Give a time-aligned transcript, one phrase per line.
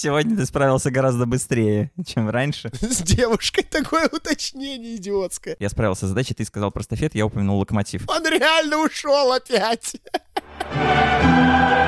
[0.00, 2.70] Сегодня ты справился гораздо быстрее, чем раньше.
[2.80, 5.56] С девушкой такое уточнение идиотское.
[5.58, 8.08] Я справился с задачей, ты сказал про стафет, я упомянул локомотив.
[8.08, 9.96] Он реально ушел опять.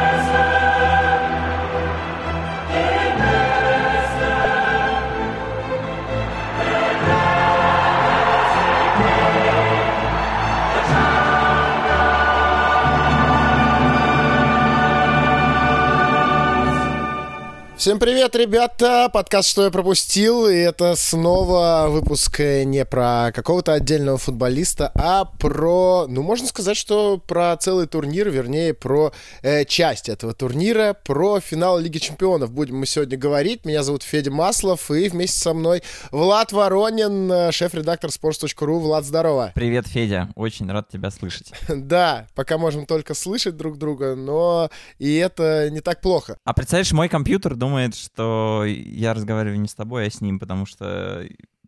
[17.81, 19.09] Всем привет, ребята!
[19.11, 25.25] Подкаст «Что я пропустил?» И это снова выпуск э, не про какого-то отдельного футболиста, а
[25.25, 31.41] про, ну, можно сказать, что про целый турнир, вернее, про э, часть этого турнира, про
[31.41, 33.65] финал Лиги Чемпионов будем мы сегодня говорить.
[33.65, 38.79] Меня зовут Федя Маслов, и вместе со мной Влад Воронин, э, шеф-редактор sports.ru.
[38.79, 39.53] Влад, здорово!
[39.55, 40.29] Привет, Федя!
[40.37, 41.51] Очень рад тебя слышать.
[41.71, 44.69] Да, пока можем только слышать друг друга, но
[44.99, 46.37] и это не так плохо.
[46.45, 50.41] А представляешь, мой компьютер, думаю, думает, что я разговариваю не с тобой, а с ним,
[50.41, 51.25] потому что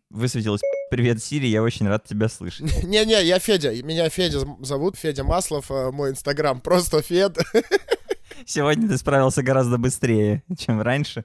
[0.09, 2.83] высветилось «Привет, Сири, я очень рад тебя слышать».
[2.83, 7.37] Не-не, я Федя, меня Федя зовут, Федя Маслов, э, мой инстаграм просто Фед.
[8.45, 11.23] Сегодня ты справился гораздо быстрее, чем раньше.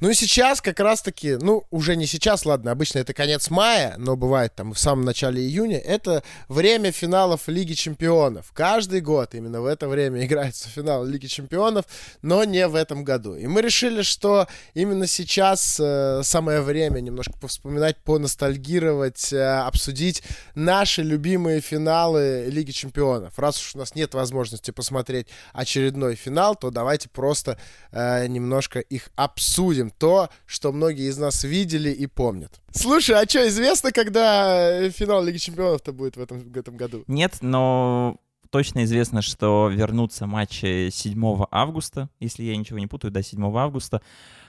[0.00, 4.16] Ну и сейчас как раз-таки, ну уже не сейчас, ладно, обычно это конец мая, но
[4.16, 8.50] бывает там в самом начале июня, это время финалов Лиги Чемпионов.
[8.52, 11.84] Каждый год именно в это время играется финал Лиги Чемпионов,
[12.20, 13.36] но не в этом году.
[13.36, 20.22] И мы решили, что именно сейчас э, самое время немножко повспоминать, поностальгировать, э, обсудить
[20.56, 23.38] наши любимые финалы Лиги Чемпионов.
[23.38, 27.58] Раз уж у нас нет возможности посмотреть очередной финал, то давайте просто
[27.92, 32.60] э, немножко их обсудим то, что многие из нас видели и помнят.
[32.72, 37.04] Слушай, а что, известно, когда финал Лиги Чемпионов-то будет в этом, в этом году?
[37.06, 38.16] Нет, но
[38.50, 44.02] точно известно, что вернутся матчи 7 августа, если я ничего не путаю, до 7 августа.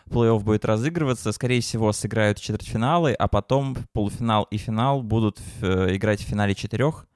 [0.07, 6.21] Плей-офф будет разыгрываться, скорее всего, сыграют четвертьфиналы, а потом полуфинал и финал будут э, играть
[6.21, 7.07] в финале четырех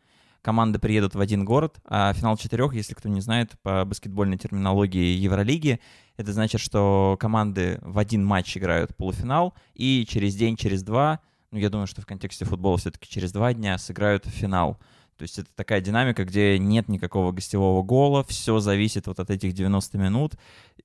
[0.48, 5.17] команды приедут в один город, а финал четырех, если кто не знает, по баскетбольной терминологии
[5.17, 5.82] Евролиги,
[6.16, 11.20] это значит, что команды в один матч играют полуфинал, и через день, через два,
[11.52, 14.80] ну, я думаю, что в контексте футбола все-таки через два дня сыграют финал.
[15.17, 19.52] То есть это такая динамика, где нет никакого гостевого гола, все зависит вот от этих
[19.52, 20.36] 90 минут.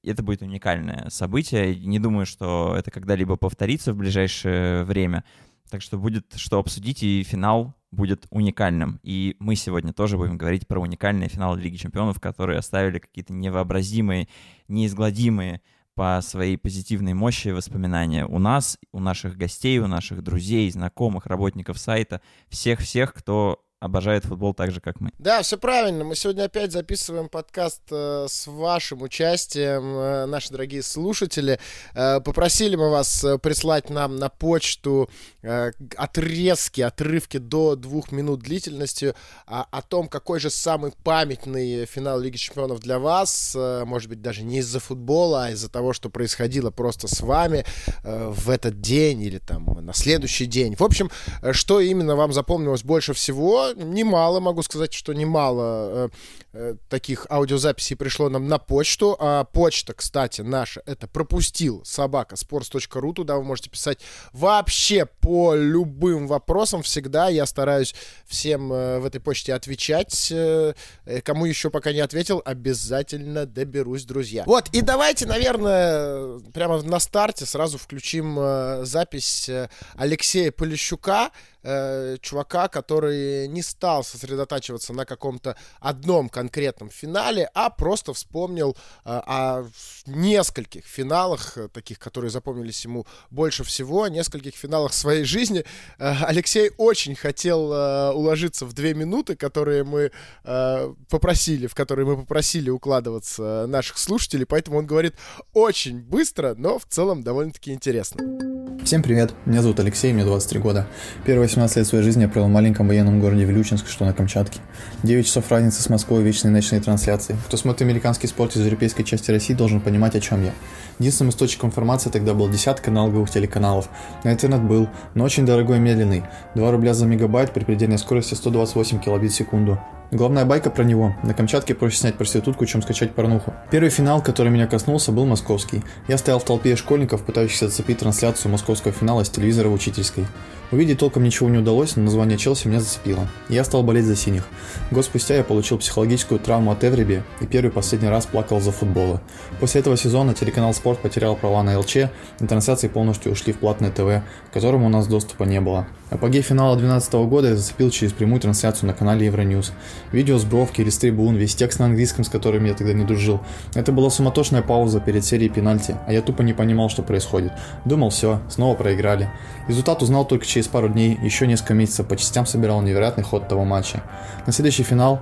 [0.02, 1.76] Это будет уникальное событие.
[1.76, 5.22] Не думаю, что это когда-либо повторится в ближайшее время.
[5.70, 8.98] Так что будет что обсудить, и финал будет уникальным.
[9.02, 14.28] И мы сегодня тоже будем говорить про уникальные финалы Лиги Чемпионов, которые оставили какие-то невообразимые,
[14.66, 15.60] неизгладимые
[15.94, 21.78] по своей позитивной мощи воспоминания у нас, у наших гостей, у наших друзей, знакомых, работников
[21.78, 25.10] сайта, всех-всех, кто обожает футбол так же, как мы.
[25.18, 26.04] Да, все правильно.
[26.04, 31.58] Мы сегодня опять записываем подкаст э, с вашим участием, э, наши дорогие слушатели.
[31.94, 35.10] Э, попросили мы вас э, прислать нам на почту
[35.42, 39.16] э, отрезки, отрывки до двух минут длительностью
[39.46, 43.52] а, о том, какой же самый памятный финал Лиги Чемпионов для вас.
[43.56, 47.64] Э, может быть, даже не из-за футбола, а из-за того, что происходило просто с вами
[48.04, 50.76] в этот день или там на следующий день.
[50.76, 51.10] В общем,
[51.50, 56.08] что именно вам запомнилось больше всего, немало, могу сказать, что немало э,
[56.52, 59.16] э, таких аудиозаписей пришло нам на почту.
[59.18, 63.12] А почта, кстати, наша, это пропустил собака sports.ru.
[63.12, 63.98] Туда вы можете писать
[64.32, 66.82] вообще по любым вопросам.
[66.82, 67.94] Всегда я стараюсь
[68.26, 70.30] всем э, в этой почте отвечать.
[70.30, 74.44] Э, э кому еще пока не ответил, обязательно доберусь, друзья.
[74.46, 81.30] Вот, и давайте, наверное, прямо на старте сразу включим э, запись э, Алексея Полищука
[81.62, 89.10] э, чувака, который не стал сосредотачиваться на каком-то одном конкретном финале, а просто вспомнил э,
[89.10, 89.64] о
[90.06, 95.64] нескольких финалах, э, таких, которые запомнились ему больше всего, о нескольких финалах своей жизни.
[95.98, 100.10] Э, Алексей очень хотел э, уложиться в две минуты, которые мы
[100.44, 105.14] э, попросили, в которые мы попросили укладываться наших слушателей, поэтому он говорит
[105.52, 108.51] очень быстро, но в целом довольно-таки интересно.
[108.84, 110.88] Всем привет, меня зовут Алексей, мне 23 года.
[111.24, 114.58] Первые 18 лет своей жизни я провел в маленьком военном городе Вилючинск, что на Камчатке.
[115.04, 117.36] 9 часов разницы с Москвой, вечные ночные трансляции.
[117.46, 120.52] Кто смотрит американский спорт из европейской части России, должен понимать, о чем я.
[120.98, 123.88] Единственным источником информации тогда был десятка аналоговых телеканалов.
[124.24, 126.24] На интернет был, но очень дорогой и медленный.
[126.56, 129.78] 2 рубля за мегабайт при предельной скорости 128 килобит в секунду.
[130.12, 131.16] Главная байка про него.
[131.22, 133.54] На Камчатке проще снять проститутку, чем скачать порнуху.
[133.70, 135.82] Первый финал, который меня коснулся, был московский.
[136.06, 140.26] Я стоял в толпе школьников, пытающихся зацепить трансляцию московского финала с телевизора в учительской.
[140.70, 143.26] Увидеть толком ничего не удалось, но название Челси меня зацепило.
[143.50, 144.46] Я стал болеть за синих.
[144.90, 149.20] Год спустя я получил психологическую травму от Эвриби и первый последний раз плакал за футбола.
[149.60, 153.90] После этого сезона телеканал «Спорт» потерял права на ЛЧ, и трансляции полностью ушли в платное
[153.90, 155.86] ТВ, к которому у нас доступа не было.
[156.08, 159.72] Апогей финала 2012 года я зацепил через прямую трансляцию на канале Евроньюз.
[160.10, 160.90] Видео с бровки или
[161.36, 163.40] весь текст на английском, с которым я тогда не дружил.
[163.74, 167.52] Это была суматошная пауза перед серией пенальти, а я тупо не понимал, что происходит.
[167.84, 169.30] Думал, все, снова проиграли.
[169.68, 173.64] Результат узнал только через пару дней, еще несколько месяцев по частям собирал невероятный ход того
[173.64, 174.02] матча.
[174.46, 175.20] На следующий финал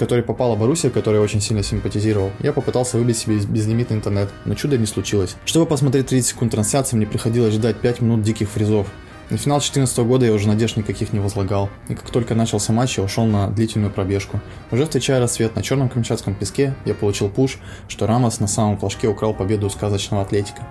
[0.00, 4.54] который попала Боруссия, который я очень сильно симпатизировал, я попытался выбить себе безлимитный интернет, но
[4.54, 5.36] чудо не случилось.
[5.44, 8.86] Чтобы посмотреть 30 секунд трансляции, мне приходилось ждать 5 минут диких фризов.
[9.30, 12.98] На финал 2014 года я уже надежд никаких не возлагал, и как только начался матч,
[12.98, 14.40] я ушел на длительную пробежку.
[14.72, 19.06] Уже встречая рассвет на черном камчатском песке, я получил пуш, что Рамос на самом флажке
[19.06, 20.66] украл победу у сказочного Атлетика.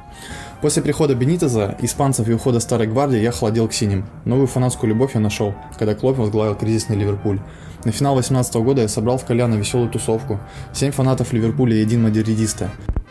[0.61, 4.05] После прихода Бенитеза, испанцев и ухода Старой Гвардии я холодел к синим.
[4.25, 7.39] Новую фанатскую любовь я нашел, когда Клоп возглавил кризисный Ливерпуль.
[7.85, 10.37] На финал 2018 года я собрал в Коляна веселую тусовку.
[10.73, 12.69] Семь фанатов Ливерпуля и один мадеридиста.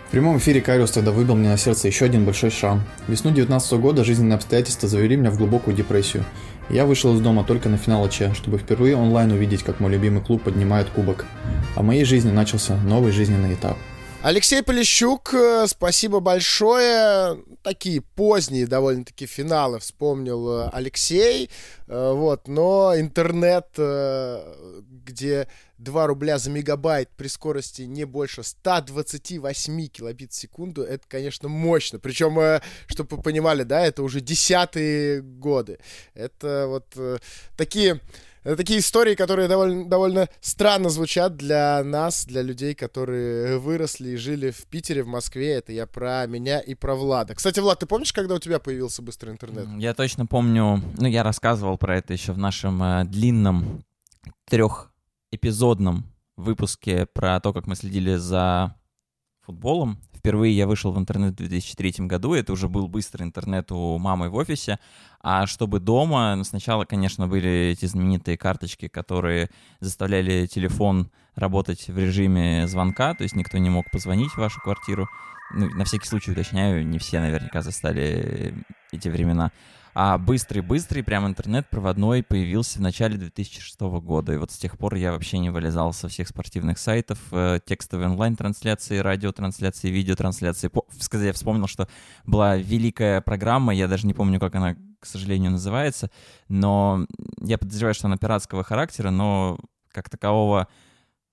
[0.08, 2.82] В прямом эфире Кайрус тогда выбил мне на сердце еще один большой шрам.
[3.08, 6.24] Весну 19 года жизненные обстоятельства завели меня в глубокую депрессию.
[6.70, 10.24] Я вышел из дома только на финал ЧЕ, чтобы впервые онлайн увидеть, как мой любимый
[10.24, 11.26] клуб поднимает кубок.
[11.76, 13.76] А в моей жизни начался новый жизненный этап.
[14.22, 17.36] Алексей Полищук, э, спасибо большое.
[17.62, 21.50] Такие поздние довольно-таки финалы вспомнил э, Алексей.
[21.86, 23.66] Э, вот, но интернет,
[25.04, 31.48] где 2 рубля за мегабайт при скорости не больше 128 килобит в секунду, это, конечно,
[31.48, 31.98] мощно.
[31.98, 35.78] Причем, чтобы вы понимали, да, это уже десятые годы.
[36.14, 37.22] Это вот
[37.56, 38.00] такие
[38.44, 44.16] это такие истории, которые довольно, довольно странно звучат для нас, для людей, которые выросли и
[44.16, 45.54] жили в Питере, в Москве.
[45.54, 47.34] Это я про меня и про Влада.
[47.34, 49.66] Кстати, Влад, ты помнишь, когда у тебя появился быстрый интернет?
[49.76, 53.84] Я точно помню, ну, я рассказывал про это еще в нашем э, длинном
[55.30, 56.04] трехэпизодном
[56.36, 58.76] выпуске про то, как мы следили за
[59.40, 59.98] футболом.
[60.14, 64.30] Впервые я вышел в интернет в 2003 году, это уже был быстрый интернет у мамы
[64.30, 64.78] в офисе,
[65.20, 69.50] а чтобы дома, ну, сначала, конечно, были эти знаменитые карточки, которые
[69.80, 75.08] заставляли телефон работать в режиме звонка, то есть никто не мог позвонить в вашу квартиру.
[75.52, 78.54] Ну, на всякий случай уточняю, не все наверняка застали
[78.92, 79.50] эти времена.
[80.00, 84.32] А быстрый-быстрый прям интернет проводной появился в начале 2006 года.
[84.32, 88.08] И вот с тех пор я вообще не вылезал со всех спортивных сайтов, э, текстовые
[88.08, 90.68] онлайн-трансляции, радиотрансляции, видеотрансляции.
[90.68, 91.88] По, сказать, я вспомнил, что
[92.24, 96.10] была великая программа, я даже не помню, как она, к сожалению, называется,
[96.48, 97.06] но
[97.40, 99.58] я подозреваю, что она пиратского характера, но
[99.92, 100.68] как такового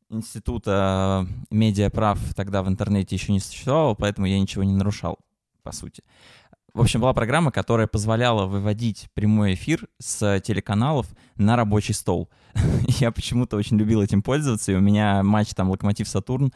[0.10, 5.20] института медиаправ тогда в интернете еще не существовало, поэтому я ничего не нарушал,
[5.64, 6.04] по сути.
[6.74, 11.08] В общем, была программа, которая позволяла выводить прямой эфир с телеканалов
[11.38, 12.30] на рабочий стол.
[13.00, 16.52] Я почему-то очень любил этим пользоваться, и у меня матч там «Локомотив-Сатурн»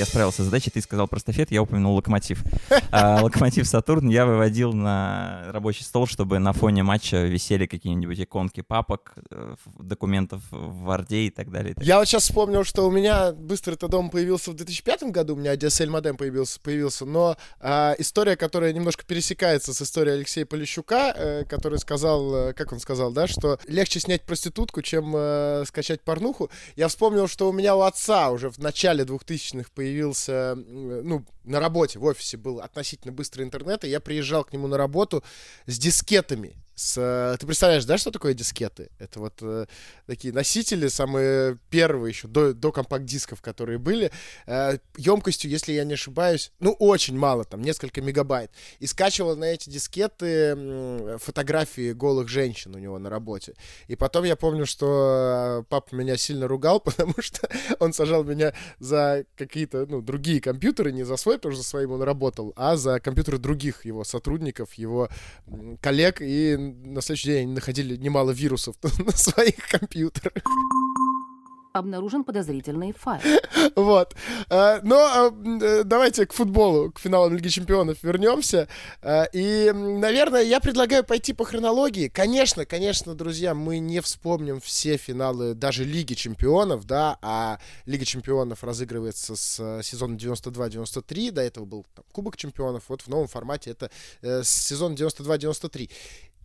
[0.00, 2.42] Я справился с задачей, ты сказал простафет, я упомянул локомотив.
[2.92, 8.62] А, локомотив Сатурн я выводил на рабочий стол, чтобы на фоне матча висели какие-нибудь иконки
[8.62, 11.74] папок, э, документов в Варде и так далее.
[11.80, 15.36] Я вот сейчас вспомнил, что у меня быстрый это дом появился в 2005 году, у
[15.36, 21.12] меня DSL модем появился, появился но а, история, которая немножко пересекается с историей Алексея Полищука,
[21.14, 26.00] э, который сказал, э, как он сказал, да, что легче снять проститутку, чем э, скачать
[26.00, 26.50] порнуху.
[26.76, 29.89] Я вспомнил, что у меня у отца уже в начале 2000-х появился,
[31.02, 34.76] ну, на работе, в офисе был относительно быстрый интернет, и я приезжал к нему на
[34.76, 35.22] работу
[35.66, 36.96] с дискетами с...
[36.96, 38.90] Э, ты представляешь, да, что такое дискеты?
[38.98, 39.66] Это вот э,
[40.06, 44.10] такие носители, самые первые еще, до, до компакт-дисков, которые были,
[44.46, 48.50] э, емкостью, если я не ошибаюсь, ну, очень мало, там, несколько мегабайт.
[48.78, 53.54] И скачивал на эти дискеты э, фотографии голых женщин у него на работе.
[53.86, 58.54] И потом я помню, что э, папа меня сильно ругал, потому что он сажал меня
[58.78, 62.76] за какие-то, ну, другие компьютеры, не за свой, потому что за своим он работал, а
[62.76, 65.08] за компьютеры других его сотрудников, его
[65.80, 70.42] коллег, и на следующий день они находили немало вирусов на своих компьютерах.
[71.72, 73.20] Обнаружен подозрительный файл.
[73.76, 74.14] Вот.
[74.48, 75.30] А, но а,
[75.62, 78.68] э, давайте к футболу, к финалам Лиги Чемпионов вернемся.
[79.32, 82.08] И, наверное, я предлагаю пойти по хронологии.
[82.08, 88.64] Конечно, конечно, друзья, мы не вспомним все финалы даже Лиги Чемпионов, да, а Лига Чемпионов
[88.64, 93.70] разыгрывается с э, сезона 92-93, до этого был там, Кубок Чемпионов, вот в новом формате
[93.70, 93.90] это
[94.22, 95.90] э, сезон 92-93.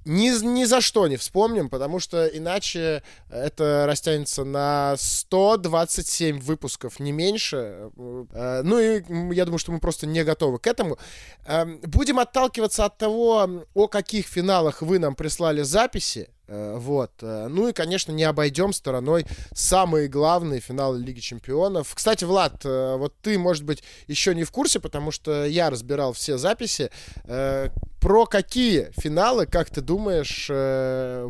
[0.05, 7.11] Ни, ни за что не вспомним, потому что иначе это растянется на 127 выпусков, не
[7.11, 7.89] меньше.
[8.31, 9.03] Э, ну и
[9.35, 10.97] я думаю, что мы просто не готовы к этому.
[11.45, 16.29] Эм, будем отталкиваться от того, о каких финалах вы нам прислали записи.
[16.47, 17.11] Э, вот.
[17.21, 21.93] Э, ну и, конечно, не обойдем стороной самые главные финалы Лиги Чемпионов.
[21.95, 26.13] Кстати, Влад, э, вот ты, может быть, еще не в курсе, потому что я разбирал
[26.13, 26.91] все записи.
[27.25, 30.49] Про какие финалы, как ты думаешь,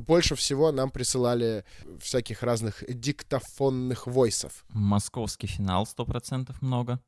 [0.05, 1.63] больше всего нам присылали
[2.01, 4.65] всяких разных диктофонных войсов?
[4.69, 6.99] Московский финал 100% много.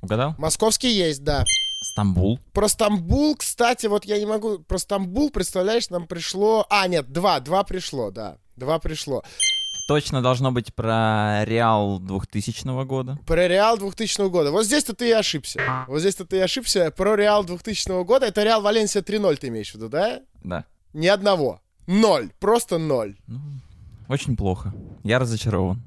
[0.00, 0.34] Угадал?
[0.38, 1.44] Московский есть, да.
[1.82, 2.38] Стамбул.
[2.52, 4.58] Про Стамбул, кстати, вот я не могу...
[4.60, 6.66] Про Стамбул, представляешь, нам пришло...
[6.70, 8.38] А, нет, два, два пришло, да.
[8.56, 9.22] Два пришло.
[9.88, 13.18] Точно должно быть про Реал 2000 года.
[13.26, 14.52] Про Реал 2000 года.
[14.52, 15.60] Вот здесь-то ты и ошибся.
[15.88, 16.90] Вот здесь-то ты и ошибся.
[16.90, 18.26] Про Реал 2000 года.
[18.26, 20.22] Это Реал Валенсия 3-0 ты имеешь в виду, да?
[20.44, 20.64] Да.
[20.92, 21.60] Ни одного.
[21.86, 22.30] Ноль.
[22.38, 23.16] Просто ноль.
[23.26, 23.40] Ну,
[24.08, 24.72] очень плохо.
[25.02, 25.82] Я разочарован.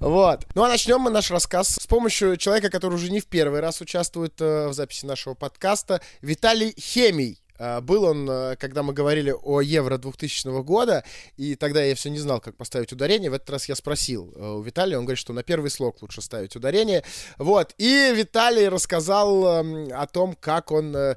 [0.00, 0.46] Вот.
[0.54, 3.80] Ну а начнем мы наш рассказ с помощью человека, который уже не в первый раз
[3.80, 7.41] участвует э, в записи нашего подкаста, Виталий Хемий.
[7.62, 11.04] А, был он, э, когда мы говорили о Евро 2000 года,
[11.36, 13.30] и тогда я все не знал, как поставить ударение.
[13.30, 16.22] В этот раз я спросил э, у Виталия, он говорит, что на первый слог лучше
[16.22, 17.04] ставить ударение.
[17.38, 21.14] Вот, и Виталий рассказал эм, о том, как он э,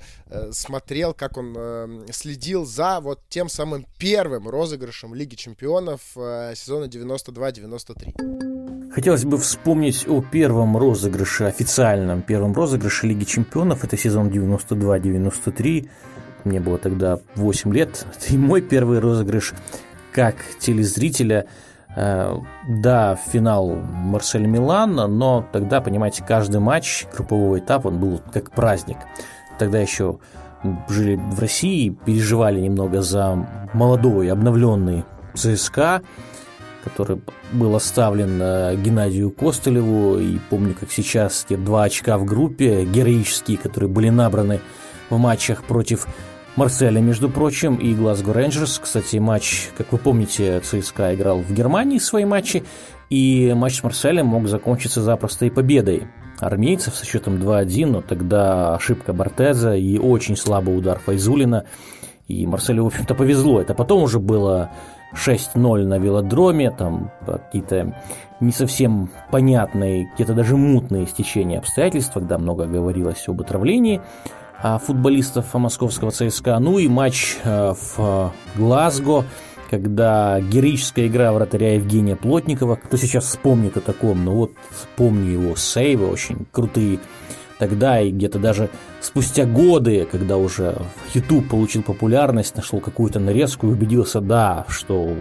[0.52, 8.92] смотрел, как он эм, следил за вот тем самым первым розыгрышем Лиги Чемпионов сезона 92-93.
[8.92, 13.84] Хотелось бы вспомнить о первом розыгрыше, официальном первом розыгрыше Лиги Чемпионов.
[13.84, 15.90] Это сезон 92-93
[16.46, 19.54] мне было тогда 8 лет, и мой первый розыгрыш
[20.12, 21.46] как телезрителя
[21.96, 22.36] э,
[22.70, 28.98] да, финал Марсель Милан, но тогда, понимаете, каждый матч группового этапа, он был как праздник.
[29.60, 30.20] Тогда еще
[30.90, 36.02] жили в России, переживали немного за молодой, обновленный ЦСКА,
[36.84, 37.22] который
[37.52, 43.58] был оставлен э, Геннадию Костылеву, и помню, как сейчас те два очка в группе героические,
[43.58, 44.62] которые были набраны
[45.10, 46.08] в матчах против
[46.56, 48.80] Марселя, между прочим, и Глазго Рейнджерс.
[48.80, 52.64] Кстати, матч, как вы помните, ЦСКА играл в Германии свои матчи,
[53.10, 56.08] и матч с Марселем мог закончиться запросто и победой
[56.40, 61.66] армейцев со счетом 2-1, но тогда ошибка Бортеза и очень слабый удар Файзулина,
[62.30, 63.60] и Марселю, в общем-то, повезло.
[63.60, 64.72] Это потом уже было
[65.14, 68.02] 6-0 на велодроме, там какие-то
[68.40, 74.02] не совсем понятные, где-то даже мутные стечения обстоятельств, когда много говорилось об отравлении.
[74.62, 76.60] А, футболистов московского ЦСКА.
[76.60, 79.26] Ну и матч а, в Глазго,
[79.70, 82.76] когда героическая игра вратаря Евгения Плотникова.
[82.76, 84.26] Кто сейчас вспомнит о таком?
[84.26, 84.52] Ну вот
[84.96, 87.00] помню его сейвы очень крутые.
[87.60, 88.70] Тогда и где-то даже
[89.02, 90.76] спустя годы, когда уже
[91.14, 95.16] YouTube получил популярность, нашел какую-то нарезку и убедился, да, что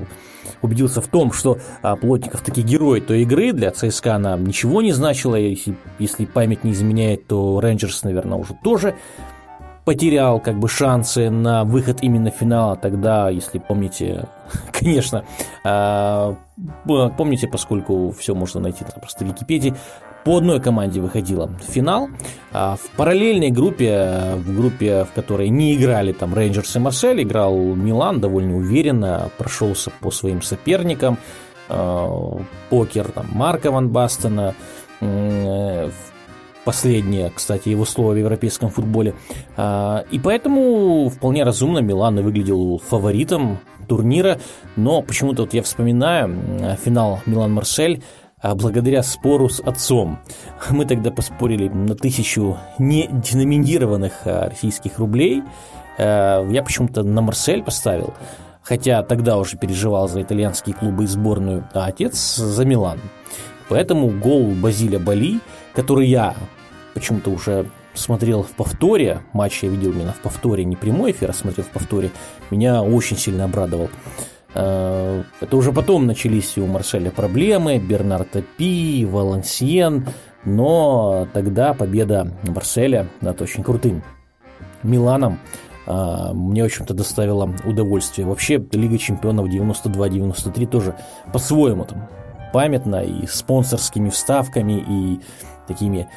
[0.62, 4.92] убедился в том, что а, Плотников таки герой той игры, для ЦСКА она ничего не
[4.92, 8.96] значила, если, если память не изменяет, то Рейнджерс, наверное, уже тоже
[9.84, 12.76] потерял как бы шансы на выход именно в финал.
[12.76, 14.26] Тогда, если помните,
[14.72, 15.24] конечно,
[15.62, 16.36] а,
[16.86, 19.74] помните, поскольку все можно найти просто в Википедии,
[20.24, 22.08] по одной команде выходила в финал.
[22.52, 27.56] А в параллельной группе, в группе, в которой не играли там Рейнджерс и Марсель, играл
[27.56, 31.18] Милан довольно уверенно, прошелся по своим соперникам.
[31.68, 32.38] А,
[32.70, 34.54] покер там Марка Ван Бастена,
[36.64, 39.14] последнее, кстати, его слово в европейском футболе.
[39.56, 44.38] А, и поэтому вполне разумно Милан выглядел фаворитом турнира,
[44.76, 48.02] но почему-то вот я вспоминаю финал Милан-Марсель,
[48.44, 50.18] а благодаря спору с отцом.
[50.68, 55.42] Мы тогда поспорили на тысячу неденоминированных а, российских рублей.
[55.96, 58.12] Я почему-то на Марсель поставил,
[58.62, 63.00] хотя тогда уже переживал за итальянские клубы и сборную, а отец за Милан.
[63.68, 65.40] Поэтому гол Базиля Бали,
[65.72, 66.34] который я
[66.92, 71.32] почему-то уже смотрел в повторе, матч я видел именно в повторе, не прямой эфир, а
[71.32, 72.10] смотрел в повторе,
[72.50, 73.88] меня очень сильно обрадовал.
[74.54, 80.06] Э, это уже потом начались у Марселя проблемы, Бернар Топи, Валансиен,
[80.44, 84.02] но тогда победа Марселя над очень крутым
[84.82, 85.40] Миланом
[85.86, 88.26] э, мне, в общем-то, доставила удовольствие.
[88.26, 90.94] Вообще, Лига Чемпионов 92-93 тоже
[91.32, 92.08] по-своему там
[92.52, 95.20] памятна и спонсорскими вставками, и
[95.66, 96.08] такими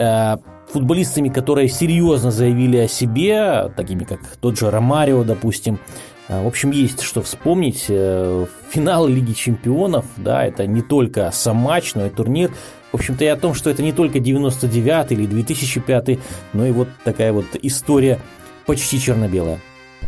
[0.00, 0.38] Э,
[0.72, 5.78] футболистами, которые серьезно заявили о себе, такими как тот же Ромарио, допустим.
[6.30, 7.86] В общем, есть что вспомнить.
[7.88, 12.52] Э, финал Лиги Чемпионов, да, это не только сам матч, но и турнир.
[12.92, 16.18] В общем-то, и о том, что это не только 99 или 2005,
[16.52, 18.20] но и вот такая вот история
[18.66, 19.60] почти черно-белая.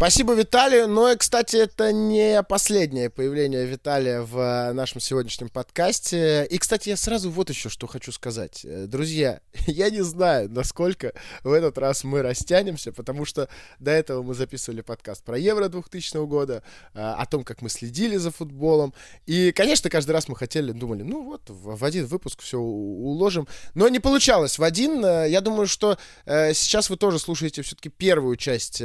[0.02, 0.88] Спасибо Виталию.
[0.88, 6.44] Но, кстати, это не последнее появление Виталия в э, нашем сегодняшнем подкасте.
[6.46, 8.64] И, кстати, я сразу вот еще что хочу сказать.
[8.64, 11.12] Э, друзья, я не знаю, насколько
[11.44, 16.26] в этот раз мы растянемся, потому что до этого мы записывали подкаст про Евро 2000
[16.26, 18.94] года, э, о том, как мы следили за футболом.
[19.26, 23.46] И, конечно, каждый раз мы хотели, думали, ну вот, в один выпуск все уложим.
[23.74, 25.04] Но не получалось в один.
[25.04, 28.82] Я думаю, что сейчас вы тоже слушаете все-таки первую часть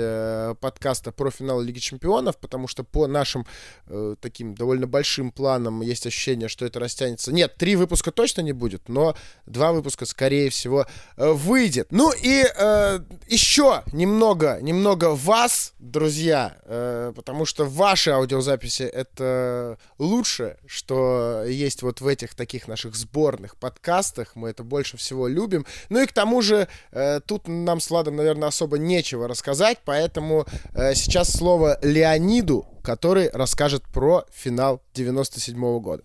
[0.59, 3.45] подкаста подкаста про финал Лиги Чемпионов, потому что по нашим
[3.87, 7.31] э, таким довольно большим планам есть ощущение, что это растянется.
[7.31, 10.85] Нет, три выпуска точно не будет, но два выпуска, скорее всего,
[11.17, 11.87] э, выйдет.
[11.91, 20.57] Ну и э, еще немного, немного вас, друзья, э, потому что ваши аудиозаписи это лучше,
[20.67, 24.35] что есть вот в этих таких наших сборных подкастах.
[24.35, 25.65] Мы это больше всего любим.
[25.89, 30.45] Ну и к тому же э, тут нам с Владом, наверное, особо нечего рассказать, поэтому
[30.73, 36.03] э, сейчас слово Леониду, который расскажет про финал 97 -го года.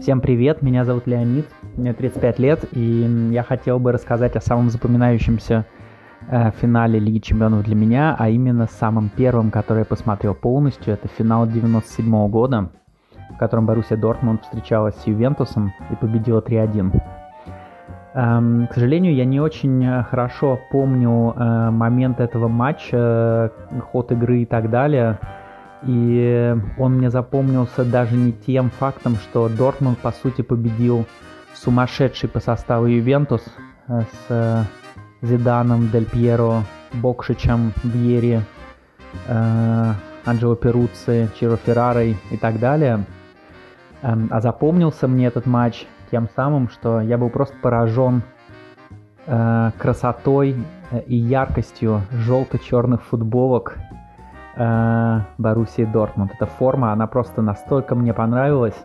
[0.00, 4.70] Всем привет, меня зовут Леонид, мне 35 лет, и я хотел бы рассказать о самом
[4.70, 5.66] запоминающемся
[6.30, 11.08] э, финале Лиги Чемпионов для меня, а именно самым первым, который я посмотрел полностью, это
[11.08, 12.70] финал 97 -го года,
[13.30, 17.17] в котором Боруссия Дортмунд встречалась с Ювентусом и победила 3-1.
[18.14, 23.52] Эм, к сожалению, я не очень э, хорошо помню э, момент этого матча,
[23.92, 25.18] ход игры и так далее.
[25.84, 31.06] И он мне запомнился даже не тем фактом, что Дортмунд, по сути, победил
[31.54, 33.44] сумасшедший по составу Ювентус
[33.88, 34.66] э, с
[35.20, 36.62] Зиданом, Дель Пьеро,
[36.94, 38.40] Бокшичем, Бьери,
[40.24, 43.04] Анджело Перуцци, Чиро Феррарой и так далее.
[44.02, 48.22] Эм, а запомнился мне этот матч тем самым, что я был просто поражен
[49.26, 50.56] э, красотой
[50.90, 53.76] э, и яркостью желто-черных футболок
[54.56, 56.32] э, Боруссии Дортмунд.
[56.34, 58.76] Эта форма, она просто настолько мне понравилась,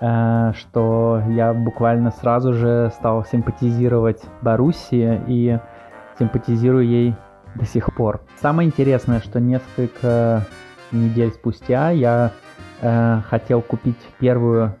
[0.00, 5.58] э, что я буквально сразу же стал симпатизировать Боруссии и
[6.18, 7.14] симпатизирую ей
[7.54, 8.20] до сих пор.
[8.40, 10.42] Самое интересное, что несколько
[10.90, 12.32] недель спустя я
[12.80, 14.74] э, хотел купить первую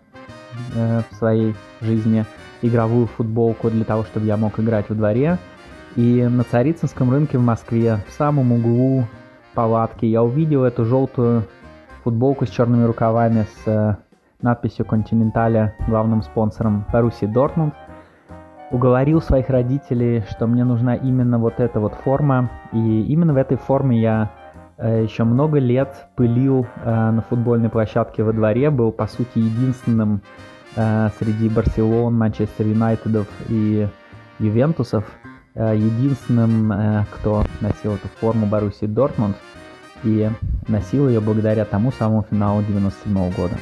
[0.74, 2.24] э, в своей жизни
[2.62, 5.38] игровую футболку для того, чтобы я мог играть во дворе.
[5.96, 9.04] И на Царицынском рынке в Москве, в самом углу
[9.54, 11.44] палатки, я увидел эту желтую
[12.02, 13.96] футболку с черными рукавами с э,
[14.40, 17.74] надписью «Континенталя», главным спонсором Боруссии Дортмунд.
[18.70, 22.50] Уговорил своих родителей, что мне нужна именно вот эта вот форма.
[22.72, 24.30] И именно в этой форме я
[24.88, 30.22] еще много лет пылил э, на футбольной площадке во дворе, был по сути единственным
[30.74, 33.86] Э, среди Барселон, Манчестер Юнайтедов и
[34.38, 35.04] Ювентусов.
[35.54, 39.36] Э, единственным, э, кто носил эту форму Боруссии Дортмунд
[40.02, 40.30] и
[40.68, 43.54] носил ее благодаря тому самому финалу 97 года.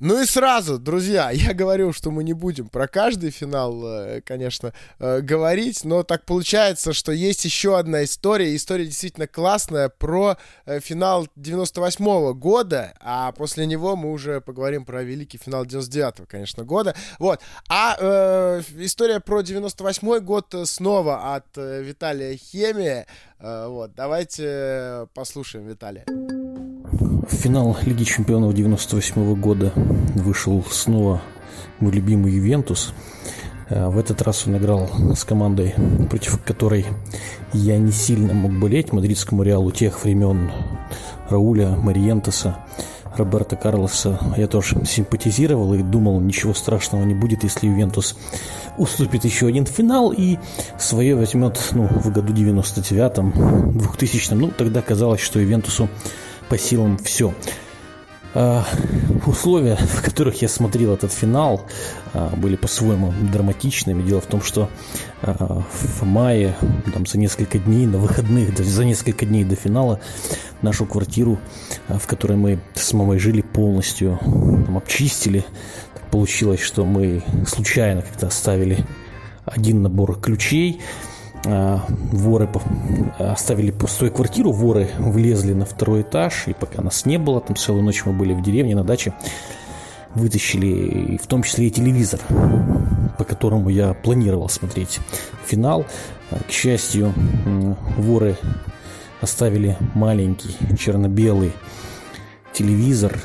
[0.00, 4.72] Ну и сразу, друзья, я говорил, что мы не будем про каждый финал, э, конечно,
[4.98, 10.80] э, говорить, но так получается, что есть еще одна история, история действительно классная, про э,
[10.80, 16.26] финал 98 -го года, а после него мы уже поговорим про великий финал 99 -го,
[16.26, 16.94] конечно, года.
[17.18, 17.40] Вот.
[17.68, 23.06] А э, история про 98 год снова от Виталия Хемия.
[23.40, 26.04] Э, вот, давайте послушаем Виталия.
[27.28, 29.72] Финал Лиги Чемпионов 98 года
[30.16, 31.22] вышел снова
[31.78, 32.92] мой любимый Ювентус.
[33.68, 35.74] Э, в этот раз он играл с командой,
[36.10, 36.86] против которой
[37.52, 40.50] я не сильно мог болеть, мадридскому Реалу тех времен
[41.28, 42.58] Рауля, Мариентеса,
[43.16, 44.18] Роберта Карлоса.
[44.36, 48.16] Я тоже симпатизировал и думал, ничего страшного не будет, если Ювентус
[48.76, 50.36] уступит еще один финал и
[50.78, 53.32] свое возьмет ну, в году 99-м,
[53.78, 54.38] 2000-м.
[54.38, 55.88] Ну, тогда казалось, что Ювентусу
[56.48, 57.34] по силам все.
[58.34, 58.62] Uh,
[59.26, 61.64] условия, в которых я смотрел этот финал,
[62.12, 64.02] uh, были по-своему драматичными.
[64.02, 64.68] Дело в том, что
[65.22, 66.54] uh, в мае,
[66.92, 70.00] там, за несколько дней, на выходных, за несколько дней до финала,
[70.60, 71.38] нашу квартиру,
[71.88, 75.44] в которой мы с мамой жили, полностью там, обчистили.
[75.94, 78.84] Так получилось, что мы случайно как-то оставили
[79.46, 82.48] один набор ключей, а, воры
[83.18, 87.84] оставили пустую квартиру, воры влезли на второй этаж, и пока нас не было, там целую
[87.84, 89.14] ночь мы были в деревне на даче,
[90.14, 92.20] вытащили в том числе и телевизор,
[93.18, 95.00] по которому я планировал смотреть
[95.46, 95.86] финал.
[96.30, 97.14] А, к счастью,
[97.96, 98.36] воры
[99.20, 101.52] оставили маленький черно-белый
[102.52, 103.18] телевизор,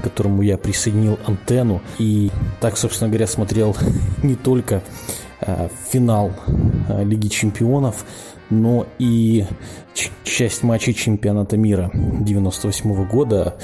[0.00, 1.82] к которому я присоединил антенну.
[1.98, 2.30] И
[2.60, 3.76] так, собственно говоря, смотрел
[4.22, 4.82] не только
[5.90, 6.32] финал
[6.88, 8.04] Лиги Чемпионов,
[8.50, 9.44] но и
[10.24, 13.56] часть матчей чемпионата мира 98 года.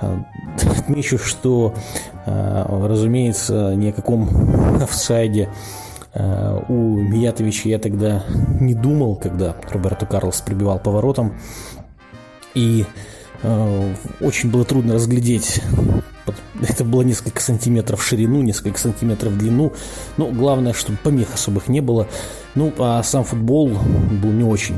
[0.00, 1.74] Отмечу, что,
[2.26, 4.28] разумеется, ни о каком
[4.82, 5.48] офсайде
[6.14, 8.24] у Миятовича я тогда
[8.60, 11.34] не думал, когда Роберто Карлос прибивал поворотом.
[12.54, 12.84] И э,
[14.20, 15.60] очень было трудно разглядеть.
[16.60, 19.72] Это было несколько сантиметров в ширину, несколько сантиметров в длину.
[20.16, 22.06] Но главное, чтобы помех особых не было.
[22.54, 24.76] Ну, а сам футбол был не очень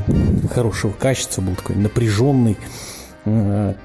[0.51, 2.57] хорошего качества, был такой напряженный.
[3.25, 3.75] Э,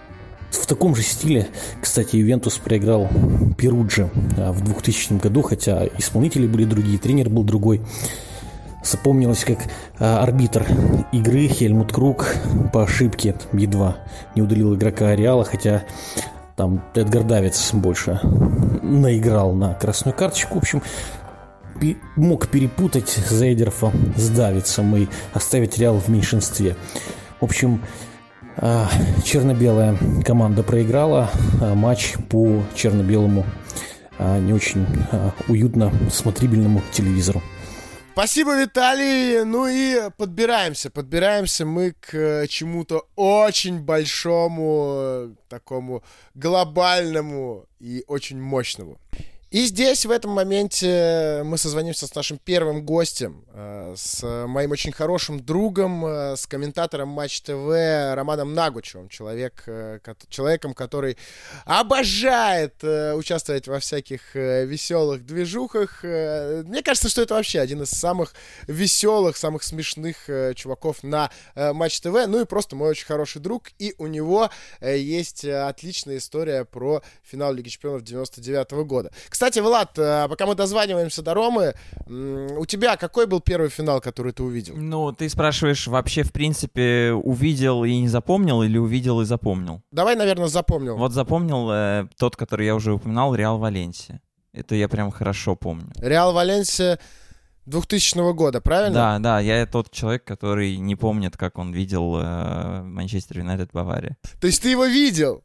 [0.50, 1.48] в таком же стиле,
[1.80, 3.08] кстати, Ювентус проиграл
[3.56, 7.80] Перуджи э, в 2000 году, хотя исполнители были другие, тренер был другой.
[8.82, 9.58] Запомнилось, как
[9.98, 10.66] а, арбитр
[11.12, 12.34] игры Хельмут Круг
[12.72, 13.96] по ошибке едва
[14.34, 15.84] не удалил игрока Ареала, хотя
[16.56, 18.20] там Эдгар Давиц больше
[18.82, 20.54] наиграл на красную карточку.
[20.54, 20.82] В общем,
[22.16, 26.76] мог перепутать Зейдерфа с Давицем и оставить Реал в меньшинстве.
[27.40, 27.82] В общем,
[28.56, 28.88] а,
[29.24, 33.44] черно-белая команда проиграла а матч по черно-белому
[34.40, 34.86] не очень
[35.48, 37.40] уютно смотрибельному телевизору.
[38.12, 39.44] Спасибо, Виталий.
[39.44, 40.90] Ну и подбираемся.
[40.90, 46.02] Подбираемся мы к э, чему-то очень большому, э, такому
[46.34, 48.98] глобальному и очень мощному.
[49.50, 54.92] И здесь, в этом моменте, мы созвонимся с нашим первым гостем, э, с моим очень
[54.92, 61.18] хорошим другом, э, с комментатором Матч ТВ Романом Нагучевым, человек, э, человеком, который
[61.64, 66.04] обожает участвовать во всяких веселых движухах.
[66.04, 68.34] Мне кажется, что это вообще один из самых
[68.68, 72.26] веселых, самых смешных чуваков на Матч ТВ.
[72.28, 73.70] Ну и просто мой очень хороший друг.
[73.78, 79.10] И у него есть отличная история про финал Лиги Чемпионов 99 -го года.
[79.40, 81.74] Кстати, Влад, э, пока мы дозваниваемся до Ромы,
[82.06, 84.76] у тебя какой был первый финал, который ты увидел?
[84.76, 89.80] Ну, ты спрашиваешь, вообще, в принципе, увидел и не запомнил, или увидел и запомнил?
[89.92, 90.98] Давай, наверное, запомнил.
[90.98, 94.20] Вот запомнил э, тот, который я уже упоминал, Реал Валенсия.
[94.52, 95.90] Это я прям хорошо помню.
[95.96, 96.98] Реал Валенсия
[97.64, 98.94] 2000 года, правильно?
[98.94, 104.18] Да, да, я тот человек, который не помнит, как он видел э, Манчестер Юнайтед Бавария.
[104.38, 105.42] То есть ты его видел?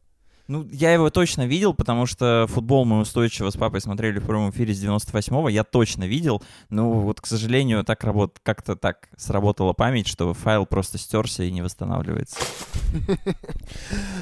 [0.47, 4.51] Ну, я его точно видел, потому что футбол мы устойчиво с папой смотрели в прямом
[4.51, 8.39] эфире с 98-го, я точно видел, но вот, к сожалению, так работ...
[8.43, 12.37] как-то так сработала память, что файл просто стерся и не восстанавливается.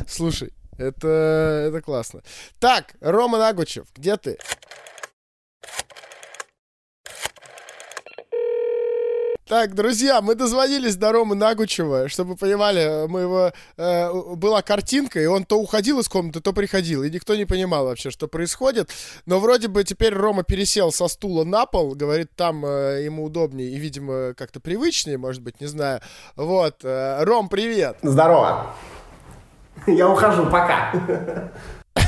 [0.08, 1.08] Слушай, это,
[1.68, 2.22] это классно.
[2.60, 4.38] Так, Рома Нагучев, где ты?
[9.54, 15.28] Так, друзья, мы дозвонились до Ромы Нагучева, чтобы понимали, мы его, э, была картинка, и
[15.28, 18.90] он то уходил из комнаты, то приходил, и никто не понимал вообще, что происходит.
[19.28, 23.70] Но вроде бы теперь Рома пересел со стула на пол, говорит, там э, ему удобнее
[23.70, 26.02] и, видимо, как-то привычнее, может быть, не знаю.
[26.36, 27.98] Вот, э, Ром, привет.
[28.02, 28.74] Здорово.
[29.86, 31.52] Я ухожу, пока.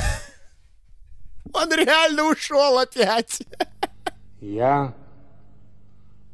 [1.54, 3.40] Он реально ушел опять.
[4.40, 4.94] Я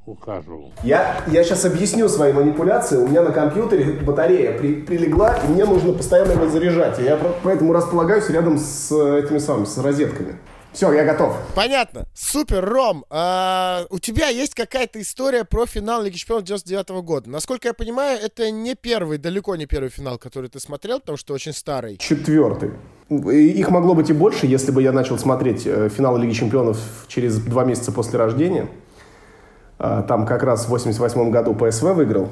[0.07, 0.73] ухожу.
[0.83, 2.97] Я, я сейчас объясню свои манипуляции.
[2.97, 6.99] У меня на компьютере батарея при, прилегла, и мне нужно постоянно его заряжать.
[6.99, 10.38] И я поэтому располагаюсь рядом с этими самыми, с розетками.
[10.73, 11.37] Все, я готов.
[11.55, 12.07] Понятно.
[12.15, 13.05] Супер, Ром.
[13.11, 17.29] А, у тебя есть какая-то история про финал Лиги Чемпионов 99 -го года.
[17.29, 21.35] Насколько я понимаю, это не первый, далеко не первый финал, который ты смотрел, потому что
[21.35, 21.99] очень старый.
[21.99, 22.71] Четвертый.
[23.11, 27.37] Их могло быть и больше, если бы я начал смотреть э, финал Лиги Чемпионов через
[27.37, 28.69] два месяца после рождения.
[29.83, 32.29] А, там как раз в 88 году ПСВ выиграл.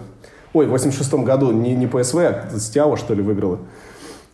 [0.52, 3.58] Ой, в 86 году не, не ПСВ, а Стява, что ли, выиграла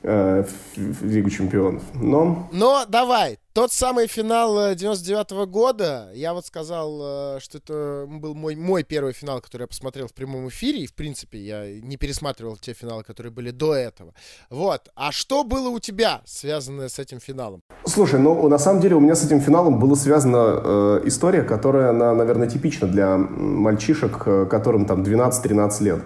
[0.07, 0.45] э,
[0.77, 1.83] в Лигу Чемпионов.
[1.95, 2.49] Но...
[2.53, 8.35] Но давай, тот самый финал 99 -го года, я вот сказал, э, что это был
[8.35, 11.97] мой, мой первый финал, который я посмотрел в прямом эфире, и, в принципе, я не
[11.97, 14.12] пересматривал те финалы, которые были до этого.
[14.51, 14.88] Вот.
[14.95, 17.62] А что было у тебя, связанное с этим финалом?
[17.85, 21.90] Слушай, ну, на самом деле у меня с этим финалом была связана э, история, которая,
[21.90, 26.01] она, наверное, типична для мальчишек, э, которым там 12-13 лет.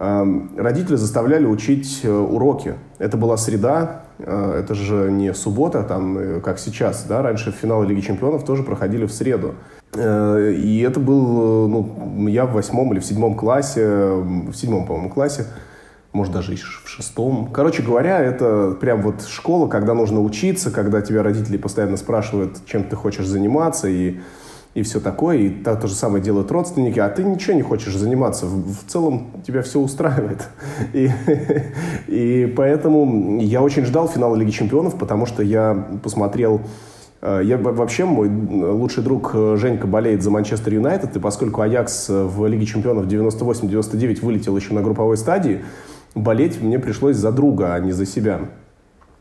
[0.00, 2.74] Эм, родители заставляли учить э, уроки.
[2.98, 7.84] Это была среда, э, это же не суббота, там, э, как сейчас, да, раньше финалы
[7.84, 9.56] Лиги Чемпионов тоже проходили в среду.
[9.96, 15.46] И это был, ну, я в восьмом или в седьмом классе, в седьмом, по-моему, классе,
[16.12, 17.48] может, даже и в шестом.
[17.50, 22.84] Короче говоря, это прям вот школа, когда нужно учиться, когда тебя родители постоянно спрашивают, чем
[22.84, 24.18] ты хочешь заниматься, и
[24.74, 27.96] и все такое, и то, то же самое делают родственники, а ты ничего не хочешь
[27.96, 30.48] заниматься, в, в целом тебя все устраивает.
[30.92, 31.10] И,
[32.06, 36.60] и поэтому я очень ждал финала Лиги Чемпионов, потому что я посмотрел
[37.20, 42.10] Э, я вообще, мой лучший друг э, Женька болеет за Манчестер Юнайтед, и поскольку Аякс
[42.10, 45.64] э, в Лиге Чемпионов 98-99 вылетел еще на групповой стадии,
[46.14, 48.40] болеть мне пришлось за друга, а не за себя.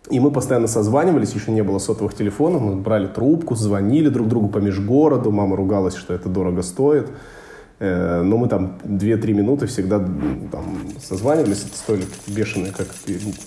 [0.10, 4.48] И мы постоянно созванивались, еще не было сотовых телефонов, мы брали трубку, звонили друг другу
[4.48, 7.10] по межгороду, мама ругалась, что это дорого стоит.
[7.80, 12.88] Но мы там 2-3 минуты всегда там, созванивались, это стоили бешеные, как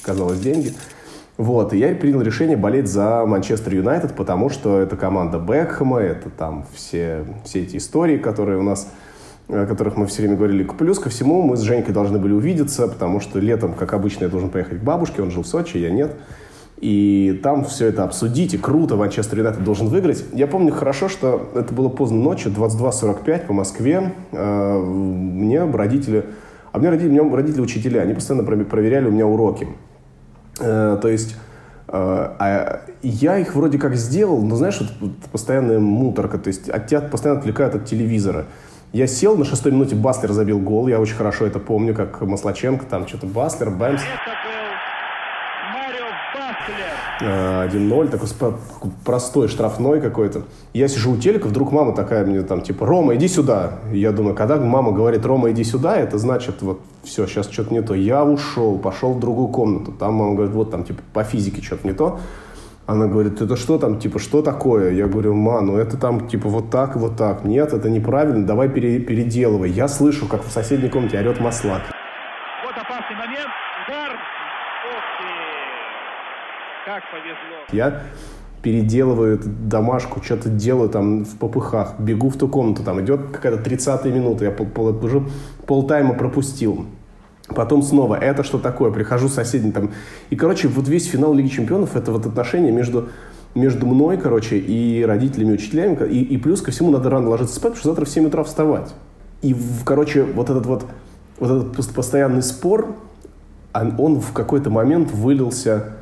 [0.02, 0.74] казалось, деньги.
[1.38, 6.28] Вот, и я принял решение болеть за Манчестер Юнайтед, потому что это команда Бекхэма, это
[6.28, 8.86] там все, все эти истории, которые у нас,
[9.48, 10.64] о которых мы все время говорили.
[10.64, 14.30] Плюс ко всему мы с Женькой должны были увидеться, потому что летом, как обычно, я
[14.30, 16.14] должен поехать к бабушке, он жил в Сочи, я нет.
[16.80, 20.24] И там все это обсудить, и круто, Манчестер Юнайтед должен выиграть.
[20.32, 24.14] Я помню хорошо, что это было поздно ночью, 22.45 по Москве.
[24.32, 26.24] А, мне родители,
[26.72, 29.68] а мне родители, меня родители учителя, они постоянно проверяли у меня уроки.
[30.58, 31.36] Э, то есть
[31.88, 36.86] э, а я их вроде как сделал, но знаешь, вот постоянная муторка, то есть от
[36.86, 38.46] тебя постоянно отвлекают от телевизора.
[38.92, 42.84] Я сел, на шестой минуте Баслер забил гол, я очень хорошо это помню, как Маслаченко,
[42.86, 44.00] там что-то Баслер, Бэмс.
[47.20, 48.52] 1-0, такой
[49.04, 50.42] простой штрафной какой-то.
[50.72, 53.80] Я сижу у телека, вдруг мама такая мне там, типа, Рома, иди сюда.
[53.92, 57.82] я думаю, когда мама говорит, Рома, иди сюда, это значит, вот, все, сейчас что-то не
[57.82, 57.94] то.
[57.94, 59.92] Я ушел, пошел в другую комнату.
[59.92, 62.18] Там мама говорит, вот там, типа, по физике что-то не то.
[62.86, 64.92] Она говорит, это что там, типа, что такое?
[64.92, 67.44] Я говорю, ма, ну это там, типа, вот так вот так.
[67.44, 69.70] Нет, это неправильно, давай пере переделывай.
[69.70, 71.82] Я слышу, как в соседней комнате орет маслак.
[72.64, 73.50] Вот опасный момент,
[73.86, 74.18] удар,
[76.90, 77.66] как повезло.
[77.72, 78.02] Я
[78.62, 83.62] переделываю эту домашку, что-то делаю там в попыхах, бегу в ту комнату, там идет какая-то
[83.62, 85.22] 30 минута, я пол, пол, уже
[85.66, 86.86] полтайма пропустил.
[87.48, 88.90] Потом снова, это что такое?
[88.90, 89.90] Прихожу соседний там.
[90.30, 93.08] И, короче, вот весь финал Лиги Чемпионов это вот отношение между,
[93.54, 95.96] между мной, короче, и родителями, учителями.
[96.08, 98.44] И, и плюс ко всему надо рано ложиться спать, потому что завтра в 7 утра
[98.44, 98.94] вставать.
[99.42, 100.86] И, короче, вот этот вот,
[101.38, 102.94] вот этот постоянный спор,
[103.72, 105.94] он, он в какой-то момент вылился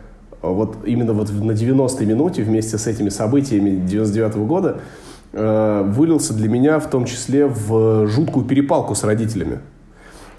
[0.43, 4.81] вот именно вот на 90-й минуте вместе с этими событиями 99 -го года
[5.33, 9.61] э, вылился для меня в том числе в жуткую перепалку с родителями.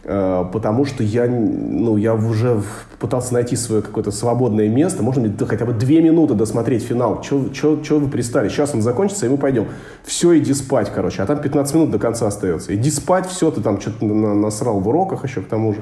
[0.04, 2.62] Э, потому что я, ну, я уже
[3.00, 5.04] пытался найти свое какое-то свободное место.
[5.04, 7.22] Можно ли хотя бы две минуты досмотреть финал?
[7.22, 8.50] Чего вы пристали?
[8.50, 9.68] Сейчас он закончится, и мы пойдем.
[10.04, 11.22] Все, иди спать, короче.
[11.22, 12.74] А там 15 минут до конца остается.
[12.74, 15.82] Иди спать, все, ты там что-то насрал в уроках еще к тому же.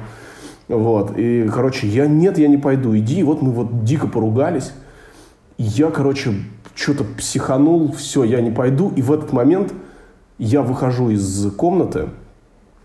[0.68, 1.18] Вот.
[1.18, 3.20] И, короче, я нет, я не пойду, иди.
[3.20, 4.74] И вот мы вот дико поругались.
[5.58, 6.34] Я, короче,
[6.76, 8.92] что-то психанул, все, я не пойду.
[8.96, 9.74] И в этот момент
[10.38, 12.10] я выхожу из комнаты.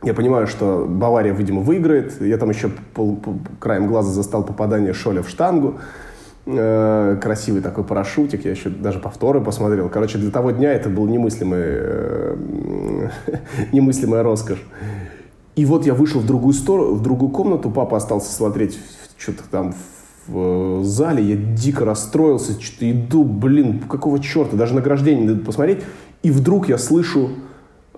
[0.03, 2.21] Я понимаю, что Бавария, видимо, выиграет.
[2.21, 5.79] Я там еще пол, пол, краем глаза застал попадание Шоля в штангу.
[6.45, 8.45] Э, красивый такой парашютик.
[8.45, 9.89] Я еще даже повторы посмотрел.
[9.89, 12.37] Короче, для того дня это был немыслимый, э,
[13.73, 14.65] немыслимая роскошь.
[15.55, 18.79] И вот я вышел в другую сторону, в другую комнату, папа остался смотреть
[19.19, 19.75] что-то там
[20.27, 25.81] в э, зале, я дико расстроился, что-то иду, блин, какого черта, даже награждение надо посмотреть.
[26.23, 27.31] И вдруг я слышу,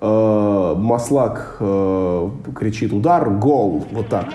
[0.01, 4.27] э, Маслак э, кричит удар, гол, вот так.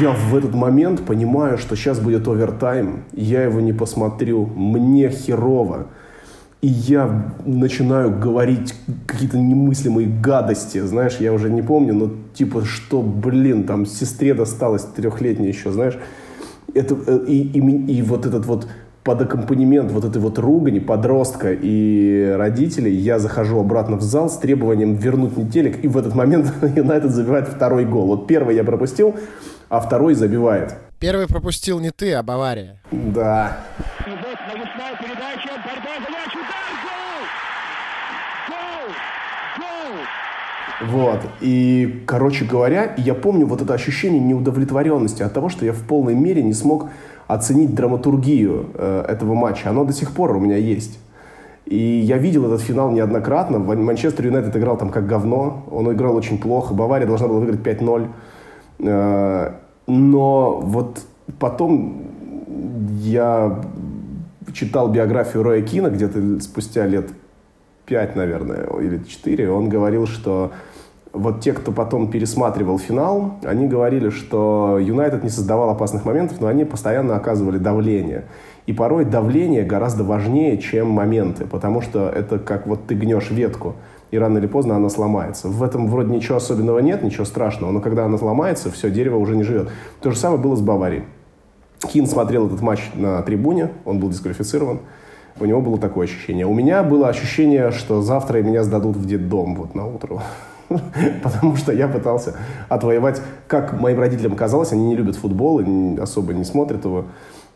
[0.00, 5.86] Я в этот момент понимаю, что сейчас будет овертайм, я его не посмотрю, мне херово.
[6.62, 8.74] И я начинаю говорить
[9.06, 14.82] какие-то немыслимые гадости, знаешь, я уже не помню, но типа, что, блин, там сестре досталось
[14.82, 15.98] трехлетней еще, знаешь.
[16.74, 18.68] Это, э, и, и, и вот этот вот
[19.02, 24.36] под аккомпанемент вот этой вот ругани подростка и родителей я захожу обратно в зал с
[24.36, 28.08] требованием вернуть мне телек, и в этот момент Юнайтед забивает второй гол.
[28.08, 29.16] Вот первый я пропустил,
[29.70, 30.74] а второй забивает.
[30.98, 32.82] Первый пропустил не ты, а Бавария.
[32.92, 33.56] Да.
[40.80, 41.20] Вот.
[41.40, 46.14] И, короче говоря, я помню вот это ощущение неудовлетворенности от того, что я в полной
[46.14, 46.88] мере не смог
[47.26, 49.70] оценить драматургию э, этого матча.
[49.70, 50.98] Оно до сих пор у меня есть.
[51.66, 53.58] И я видел этот финал неоднократно.
[53.58, 55.64] Манчестер Юнайтед играл там как говно.
[55.70, 56.74] Он играл очень плохо.
[56.74, 58.08] Бавария должна была выиграть 5-0.
[58.80, 59.52] Э,
[59.86, 61.00] но вот
[61.38, 62.02] потом
[63.02, 63.60] я
[64.52, 67.10] читал биографию Роя Кина где-то спустя лет
[67.86, 69.50] 5, наверное, или 4.
[69.50, 70.52] Он говорил, что
[71.12, 76.46] вот те, кто потом пересматривал финал, они говорили, что Юнайтед не создавал опасных моментов, но
[76.46, 78.24] они постоянно оказывали давление.
[78.66, 83.74] И порой давление гораздо важнее, чем моменты, потому что это как вот ты гнешь ветку,
[84.10, 85.48] и рано или поздно она сломается.
[85.48, 89.36] В этом вроде ничего особенного нет, ничего страшного, но когда она сломается, все, дерево уже
[89.36, 89.68] не живет.
[90.00, 91.04] То же самое было с Баварией.
[91.80, 94.80] Кин смотрел этот матч на трибуне, он был дисквалифицирован.
[95.38, 96.46] У него было такое ощущение.
[96.46, 100.20] У меня было ощущение, что завтра меня сдадут в детдом вот на утро.
[101.22, 102.36] Потому что я пытался
[102.68, 107.06] отвоевать, как моим родителям казалось, они не любят футбол, и особо не смотрят его.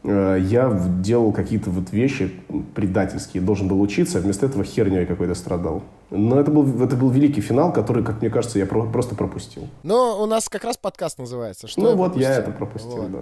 [0.03, 2.33] Э, я делал какие-то вот вещи
[2.75, 5.83] предательские, должен был учиться, а вместо этого херней какой-то страдал.
[6.11, 9.69] Но это был, это был великий финал, который, как мне кажется, я про, просто пропустил.
[9.83, 11.67] Но у нас как раз подкаст называется.
[11.69, 12.31] Что ну я вот пропустил?
[12.31, 13.13] я это пропустил, Вот.
[13.13, 13.19] да.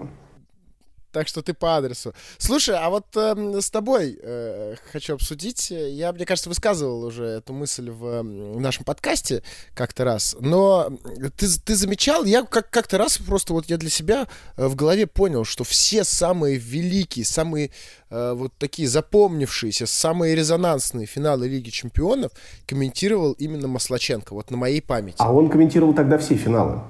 [1.13, 2.15] Так что ты по адресу.
[2.39, 5.71] Слушай, а вот эм, с тобой э, хочу обсудить.
[5.71, 9.43] Я, мне кажется, высказывал уже эту мысль в м, нашем подкасте
[9.75, 10.35] как-то раз.
[10.41, 10.91] Но
[11.37, 15.07] ты, ты замечал, я как- как-то раз просто вот я для себя э, в голове
[15.07, 17.71] понял, что все самые великие, самые
[18.09, 22.33] э, вот такие запомнившиеся, самые резонансные финалы Лиги Чемпионов
[22.67, 25.17] комментировал именно Маслаченко, вот на моей памяти.
[25.19, 26.81] А он комментировал тогда все финалы.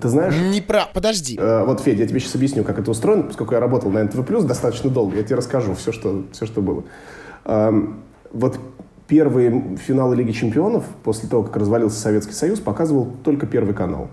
[0.00, 0.86] Ты знаешь, Не про...
[0.92, 1.38] Подожди.
[1.40, 4.18] Э, Вот, Федя, я тебе сейчас объясню, как это устроено, поскольку я работал на НТВ+,
[4.44, 6.84] достаточно долго, я тебе расскажу все, что, все, что было.
[7.44, 8.58] Эм, Вот
[9.06, 14.08] первые финалы Лиги Чемпионов, после того, как развалился Советский Союз, показывал только Первый канал.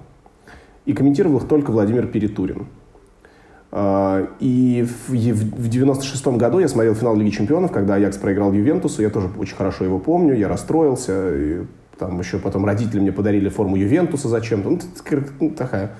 [0.85, 2.67] И комментировал их только Владимир Перетурин.
[3.71, 9.01] Э, И в в 96 году я смотрел финал Лиги Чемпионов, когда Аякс проиграл Ювентусу.
[9.01, 10.35] Я тоже очень хорошо его помню.
[10.35, 11.65] Я расстроился.
[12.07, 14.69] Там еще потом родители мне подарили форму Ювентуса зачем-то.
[14.69, 14.79] Ну,
[15.39, 15.91] ну, такая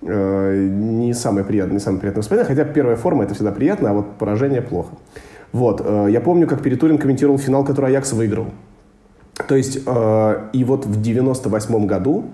[0.00, 2.54] э, не самое приятное, не самое приятное воспоминание.
[2.54, 4.94] Хотя первая форма это всегда приятно, а вот поражение плохо.
[5.50, 5.82] Вот.
[5.84, 8.46] э, Я помню, как Перетурин комментировал финал, который Аякс выиграл.
[9.48, 12.26] То есть, э, и вот в 98 году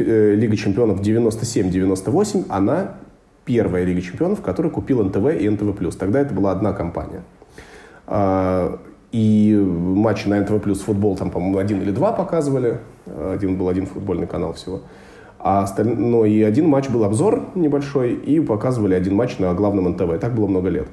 [0.00, 2.94] Лига чемпионов 97-98, она
[3.44, 5.96] первая Лига чемпионов, которую купил НТВ и НТВ+.
[5.96, 7.22] Тогда это была одна компания.
[9.16, 12.80] И матчи на НТВ плюс футбол там, по-моему, один или два показывали.
[13.06, 14.82] Один был один футбольный канал всего.
[15.38, 15.88] А осталь...
[15.88, 20.20] ну, и один матч был обзор небольшой, и показывали один матч на главном НТВ.
[20.20, 20.86] Так было много лет.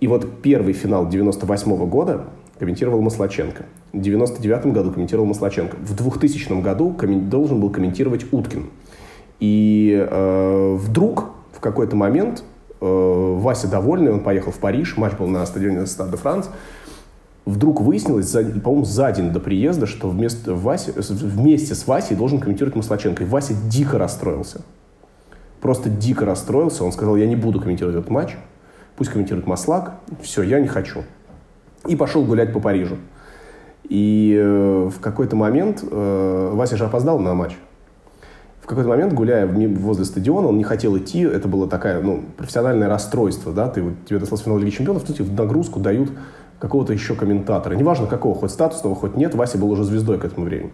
[0.00, 2.24] И вот первый финал 98 года
[2.58, 3.64] комментировал Маслаченко.
[3.94, 5.78] В 99 году комментировал Маслаченко.
[5.78, 8.66] В 2000 году коммен- должен был комментировать Уткин.
[9.40, 12.44] И э, вдруг в какой-то момент
[12.82, 12.84] э,
[13.38, 16.50] Вася довольный, он поехал в Париж, матч был на стадионе Стад де Франс.
[17.44, 22.74] Вдруг выяснилось, по-моему, за день до приезда, что вместо Васи, вместе с Васей должен комментировать
[22.74, 23.22] Маслаченко.
[23.22, 24.62] И Вася дико расстроился.
[25.60, 26.84] Просто дико расстроился.
[26.84, 28.36] Он сказал, я не буду комментировать этот матч.
[28.96, 29.94] Пусть комментирует Маслак.
[30.22, 31.02] Все, я не хочу.
[31.86, 32.96] И пошел гулять по Парижу.
[33.84, 37.56] И э, в какой-то момент э, Вася же опоздал на матч.
[38.62, 41.20] В какой-то момент, гуляя возле стадиона, он не хотел идти.
[41.20, 43.68] Это было такое, ну, профессиональное расстройство, да.
[43.68, 46.10] Ты, вот, тебе достался финал Лиги Чемпионов, тут тебе в нагрузку дают
[46.58, 47.74] какого-то еще комментатора.
[47.74, 49.34] Неважно какого, хоть статусного, хоть нет.
[49.34, 50.70] Вася был уже звездой к этому времени.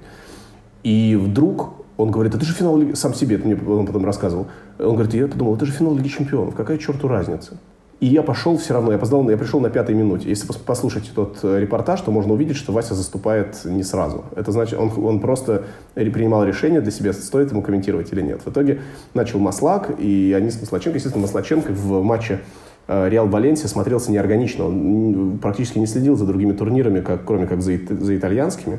[0.83, 2.95] И вдруг он говорит, это же финал Лиги...
[2.95, 4.47] Сам себе это мне он потом рассказывал.
[4.79, 6.55] Он говорит, я подумал, это же финал Лиги Чемпионов.
[6.55, 7.59] Какая черту разница?
[8.01, 10.31] И я пошел все равно, я опоздал, я пришел на пятой минуте.
[10.31, 14.25] Если пос- послушать тот э, репортаж, то можно увидеть, что Вася заступает не сразу.
[14.35, 15.64] Это значит, он, он просто
[15.95, 18.40] принимал решение для себя, стоит ему комментировать или нет.
[18.43, 18.81] В итоге
[19.12, 22.40] начал Маслак, и они с Маслаченко, естественно, Маслаченко в матче
[22.88, 24.66] Реал Валенсия смотрелся неорганично.
[24.66, 28.79] Он практически не следил за другими турнирами, как, кроме как за, за итальянскими.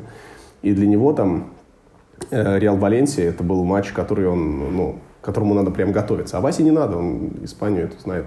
[0.62, 1.52] И для него там
[2.30, 6.38] э, Реал Валенсия это был матч, который он, ну, которому надо прям готовиться.
[6.38, 8.26] А Васе не надо, он Испанию это знает,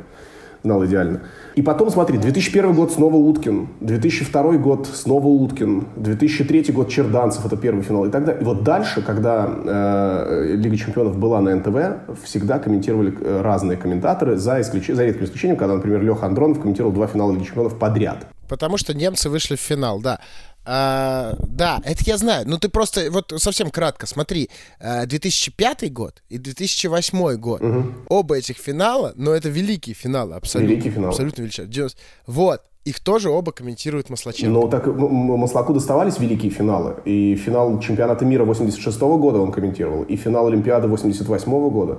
[0.65, 1.21] знал идеально.
[1.56, 7.56] И потом, смотри, 2001 год снова Уткин, 2002 год снова Уткин, 2003 год Черданцев, это
[7.56, 8.41] первый финал и так далее.
[8.41, 14.36] И вот дальше, когда э, Лига чемпионов была на НТВ, всегда комментировали э, разные комментаторы,
[14.36, 14.88] за, исключ...
[14.88, 18.28] за редким исключением, когда, например, Леха Андронов комментировал два финала Лиги чемпионов подряд.
[18.49, 20.19] Потому что немцы вышли в финал, да.
[20.65, 22.45] А, да, это я знаю.
[22.47, 24.49] Ну ты просто вот совсем кратко смотри.
[24.80, 27.62] а, 2005 год и 2008 год.
[28.10, 30.71] Оба этих финала, но это великие финалы, абсолютно.
[30.71, 31.10] Великие финалы.
[31.10, 31.71] Абсолютно величайшие.
[31.71, 31.99] 90.
[32.28, 32.62] Вот.
[32.86, 34.51] Их тоже оба комментирует Маслаченко.
[34.51, 36.97] Но так Маслаку доставались великие финалы.
[37.06, 41.97] И финал чемпионата мира 86 года он комментировал, и финал Олимпиады 88 года.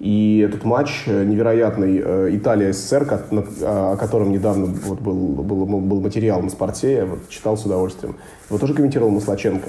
[0.00, 6.00] И этот матч э, невероятный э, Италия-СССР, на- о котором недавно вот был, был, был
[6.00, 8.16] материал на спорте, я вот читал с удовольствием.
[8.48, 9.68] Его тоже комментировал Маслаченко.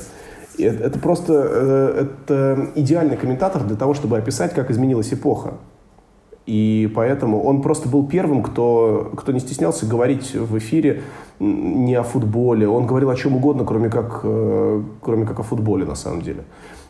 [0.58, 5.56] Это, это просто э, это идеальный комментатор для того, чтобы описать, как изменилась эпоха.
[6.46, 11.04] И поэтому он просто был первым, кто, кто не стеснялся говорить в эфире
[11.40, 12.70] не о футболе.
[12.70, 16.44] Он говорил о чем угодно, кроме как, кроме как о футболе, на самом деле.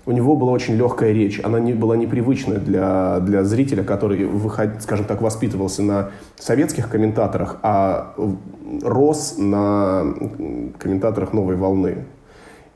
[0.06, 1.40] У него была очень легкая речь.
[1.44, 7.58] Она не, была непривычная для, для зрителя, который, выход, скажем так, воспитывался на советских комментаторах,
[7.62, 8.16] а
[8.82, 10.14] рос на
[10.80, 12.06] комментаторах новой волны.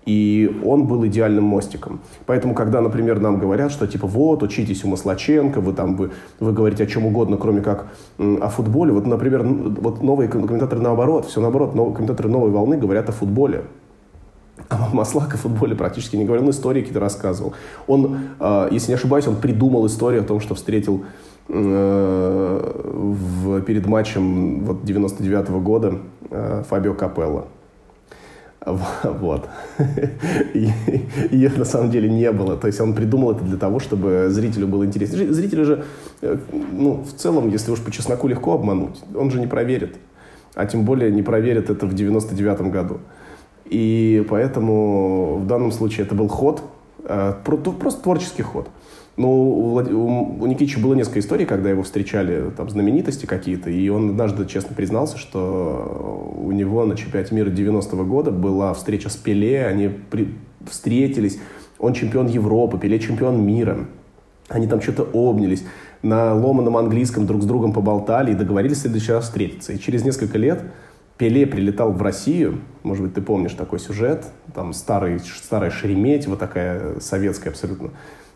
[0.05, 1.99] И он был идеальным мостиком.
[2.28, 6.53] Поэтому, когда, например, нам говорят, что типа вот, учитесь у Маслаченко, вы там вы, вы
[6.53, 7.88] говорите о чем угодно, кроме как
[8.19, 8.93] о футболе.
[8.93, 13.63] Вот, например, вот новые комментаторы наоборот, все наоборот, новые, комментаторы новой волны говорят о футболе.
[14.69, 17.53] А Маслак о футболе практически не говорил, он истории какие-то рассказывал.
[17.87, 21.05] Он, э, если не ошибаюсь, он придумал историю о том, что встретил
[21.49, 25.99] э, в, перед матчем вот, 99 -го года
[26.31, 27.47] э, Фабио Капелло.
[29.21, 29.47] Вот.
[30.53, 32.57] Ее на самом деле не было.
[32.57, 35.33] То есть он придумал это для того, чтобы зрителю было интересно.
[35.33, 35.83] Зрители же,
[36.71, 39.97] ну, в целом, если уж по чесноку легко обмануть, он же не проверит.
[40.55, 42.97] А тем более не проверит это в 99 году.
[43.66, 46.61] И поэтому в данном случае это был ход,
[47.03, 48.70] э, просто творческий ход.
[49.18, 49.80] Ну,
[50.41, 54.76] у, Никитича было несколько историй, когда его встречали там знаменитости какие-то, и он однажды честно
[54.76, 60.36] признался, что у него на чемпионате мира 90-го года была встреча с Пеле, они при,
[60.70, 61.39] встретились,
[61.80, 63.86] он чемпион Европы, Пеле чемпион мира,
[64.49, 65.63] они там что-то обнялись,
[66.01, 69.72] на ломаном английском друг с другом поболтали и договорились в следующий раз встретиться.
[69.72, 70.61] И через несколько лет
[71.18, 76.99] Пеле прилетал в Россию, может быть, ты помнишь такой сюжет, там старый, старая Шереметьево такая
[76.99, 77.91] советская абсолютно,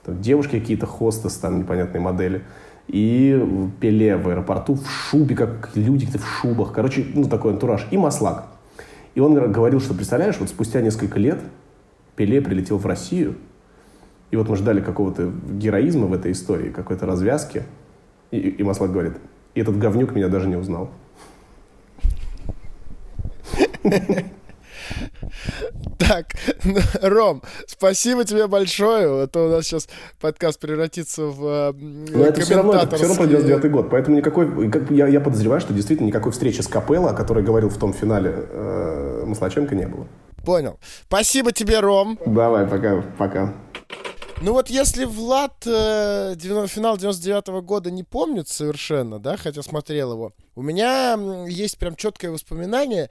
[0.05, 2.43] там девушки какие-то, хостес, там непонятные модели.
[2.87, 6.73] И Пеле в аэропорту в шубе, как люди в шубах.
[6.73, 7.85] Короче, ну, такой антураж.
[7.91, 8.47] И Маслак.
[9.13, 11.39] И он говорил, что, представляешь, вот спустя несколько лет
[12.15, 13.35] Пеле прилетел в Россию,
[14.31, 17.63] и вот мы ждали какого-то героизма в этой истории, какой-то развязки.
[18.31, 19.13] И, и Маслак говорит,
[19.53, 20.89] и этот говнюк меня даже не узнал.
[25.97, 26.33] Так,
[27.01, 29.25] Ром, спасибо тебе большое.
[29.25, 29.87] Это у нас сейчас
[30.19, 33.89] подкаст превратится в Но это все равно, это все равно про 99 год.
[33.91, 37.69] Поэтому никакой, как, я, я подозреваю, что действительно никакой встречи с Капелло, о которой говорил
[37.69, 40.07] в том финале э, Маслаченко, не было.
[40.43, 40.79] Понял.
[41.05, 42.17] Спасибо тебе, Ром.
[42.25, 43.03] Давай, пока.
[43.17, 43.53] Пока.
[44.41, 50.13] Ну вот если Влад э, финал 99 -го года не помнит совершенно, да, хотя смотрел
[50.13, 51.17] его, у меня
[51.47, 53.09] есть прям четкое воспоминание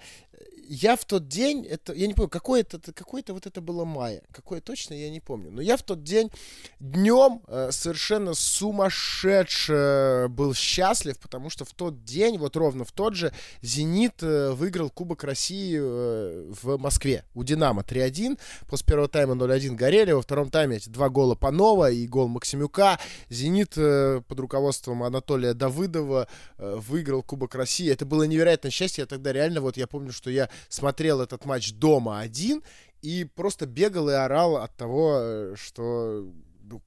[0.68, 3.84] я в тот день, это, я не помню, какое это, какое это вот это было
[3.84, 6.30] мая, какое точно, я не помню, но я в тот день
[6.78, 13.14] днем э, совершенно сумасшедше был счастлив, потому что в тот день, вот ровно в тот
[13.14, 18.38] же, «Зенит» э, выиграл Кубок России э, в Москве у «Динамо» 3-1,
[18.68, 22.98] после первого тайма 0-1 горели, во втором тайме эти два гола Панова и гол Максимюка,
[23.30, 29.06] «Зенит» э, под руководством Анатолия Давыдова э, выиграл Кубок России, это было невероятное счастье, я
[29.06, 32.62] тогда реально, вот я помню, что я смотрел этот матч дома один
[33.02, 36.26] и просто бегал и орал от того, э, что
[36.70, 36.82] ну,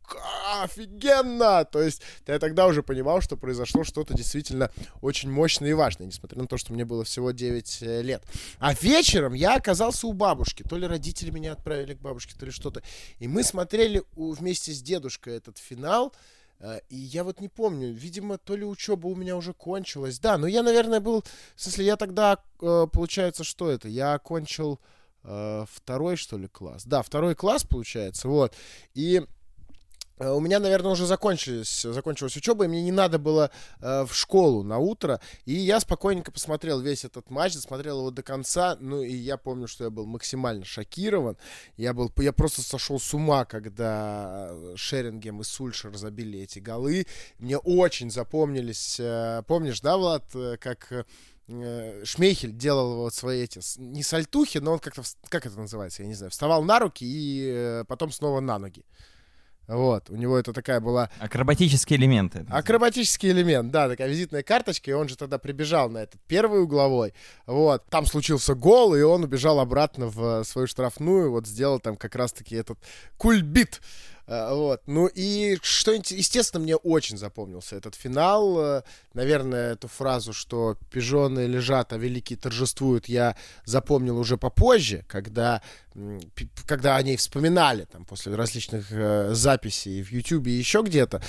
[0.62, 1.66] офигенно!
[1.66, 4.70] То есть я тогда уже понимал, что произошло что-то действительно
[5.02, 8.24] очень мощное и важное, несмотря на то, что мне было всего 9 э, лет.
[8.60, 10.64] А вечером я оказался у бабушки.
[10.64, 12.84] То ли родители меня отправили к бабушке, то ли что-то.
[13.20, 16.14] И мы смотрели вместе с дедушкой этот финал.
[16.62, 20.20] Э, и я вот не помню, видимо, то ли учеба у меня уже кончилась.
[20.20, 21.24] Да, но я, наверное, был...
[21.56, 23.88] В смысле, я тогда, э, получается, что это?
[23.88, 24.80] Я окончил
[25.24, 26.84] э, второй, что ли, класс.
[26.86, 28.56] Да, второй класс, получается, вот.
[28.94, 29.24] И
[30.30, 33.50] у меня, наверное, уже закончились, закончилась учеба, и мне не надо было
[33.80, 35.20] э, в школу на утро.
[35.46, 38.78] И я спокойненько посмотрел весь этот матч, досмотрел его до конца.
[38.80, 41.38] Ну, и я помню, что я был максимально шокирован.
[41.76, 47.08] Я, был, я просто сошел с ума, когда Шерингем и Сульшер забили эти голы.
[47.40, 49.00] Мне очень запомнились.
[49.00, 50.92] Э, помнишь, да, Влад, э, как
[51.48, 56.08] э, Шмейхель делал вот свои эти, не сальтухи, но он как-то, как это называется, я
[56.08, 58.86] не знаю, вставал на руки и потом снова на ноги.
[59.68, 61.10] Вот, у него это такая была...
[61.20, 62.46] Акробатические элементы.
[62.50, 67.14] Акробатический элемент, да, такая визитная карточка, и он же тогда прибежал на этот первый угловой,
[67.46, 67.86] вот.
[67.90, 72.56] Там случился гол, и он убежал обратно в свою штрафную, вот сделал там как раз-таки
[72.56, 72.80] этот
[73.18, 73.80] кульбит.
[73.80, 74.82] А, вот.
[74.88, 78.58] Ну и что, естественно, мне очень запомнился этот финал.
[78.60, 78.82] Э,
[79.14, 85.62] наверное, эту фразу, что пижоны лежат, а великие торжествуют, я запомнил уже попозже, когда,
[86.66, 91.22] когда о ней вспоминали, там, после различных э, записей в Ютубе и еще где-то.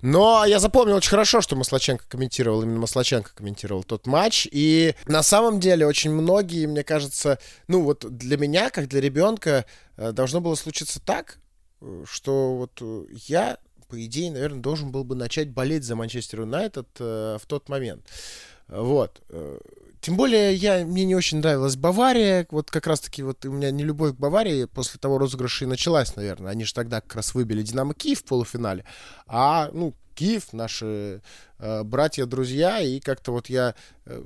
[0.00, 4.46] Но я запомнил очень хорошо, что Маслаченко комментировал, именно Маслаченко комментировал тот матч.
[4.52, 9.64] И на самом деле очень многие, мне кажется, ну вот для меня, как для ребенка,
[9.96, 11.38] э, должно было случиться так,
[12.06, 13.58] что вот э, я,
[13.88, 18.04] по идее, наверное, должен был бы начать болеть за Манчестер Юнайтед э, в тот момент.
[18.68, 19.22] Вот.
[19.28, 19.58] Э,
[20.00, 22.46] тем более, я, мне не очень нравилась Бавария.
[22.50, 26.14] Вот как раз-таки вот у меня не любовь к Баварии после того розыгрыша и началась,
[26.16, 26.52] наверное.
[26.52, 28.84] Они же тогда как раз выбили Динамо Киев в полуфинале.
[29.26, 31.22] А, ну, Киев, наши
[31.64, 34.22] э, братья-друзья, и как-то вот я э,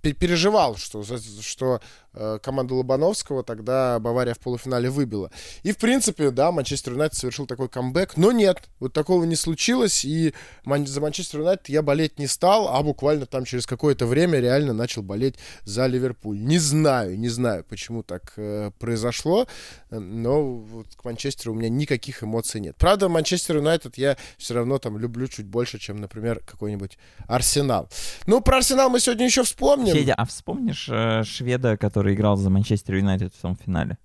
[0.00, 1.04] переживал, что,
[1.40, 1.80] что
[2.14, 5.30] э, команду Лобановского тогда Бавария в полуфинале выбила.
[5.62, 10.04] И, в принципе, да, Манчестер Юнайтед совершил такой камбэк, но нет, вот такого не случилось,
[10.06, 10.32] и
[10.64, 15.02] за Манчестер Юнайтед я болеть не стал, а буквально там через какое-то время реально начал
[15.02, 16.38] болеть за Ливерпуль.
[16.38, 18.34] Не знаю, не знаю, почему так
[18.78, 19.46] произошло,
[19.90, 22.76] но вот к Манчестеру у меня никаких эмоций нет.
[22.78, 27.88] Правда, Манчестер Юнайтед я все равно там люблю чуть больше, чем, например, какой-нибудь Арсенал.
[28.26, 29.94] Ну, про Арсенал мы сегодня еще вспомним.
[29.94, 33.98] Федя, а вспомнишь э, шведа, который играл за Манчестер Юнайтед в том финале?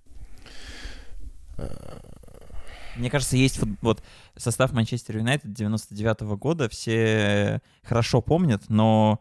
[2.96, 4.02] Мне кажется, есть вот
[4.36, 9.20] состав Манчестер Юнайтед 99 -го года, все хорошо помнят, но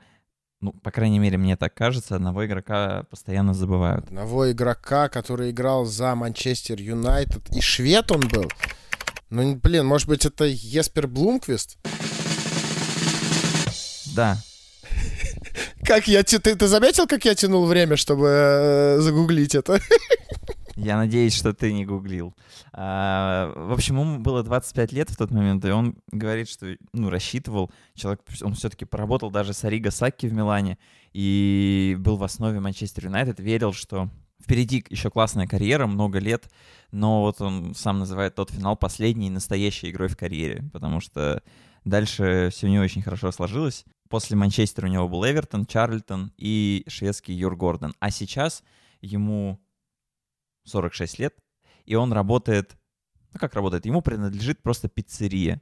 [0.59, 4.05] ну, по крайней мере, мне так кажется, одного игрока постоянно забывают.
[4.05, 7.55] Одного игрока, который играл за Манчестер Юнайтед.
[7.55, 8.45] И швед он был.
[9.29, 11.77] Ну, блин, может быть, это Еспер Блумквист?
[14.17, 14.35] Да.
[15.83, 16.23] Как я...
[16.23, 19.79] Ты, ты заметил, как я тянул время, чтобы э, загуглить это?
[20.75, 22.35] Я надеюсь, что ты не гуглил.
[22.73, 27.11] А, в общем, ему было 25 лет в тот момент, и он говорит, что ну,
[27.11, 30.79] рассчитывал, человек, он все-таки поработал даже с Ариго Сакки в Милане,
[31.13, 34.09] и был в основе Манчестер Юнайтед, верил, что
[34.41, 36.49] впереди еще классная карьера, много лет,
[36.91, 41.41] но вот он сам называет тот финал последней настоящей игрой в карьере, потому что
[41.85, 43.85] дальше все не очень хорошо сложилось.
[44.09, 47.93] После Манчестера у него был Эвертон, Чарльтон и шведский Юр Гордон.
[47.99, 48.63] А сейчас
[49.01, 49.59] ему
[50.65, 51.35] 46 лет,
[51.85, 52.77] и он работает,
[53.33, 55.61] ну как работает, ему принадлежит просто пиццерия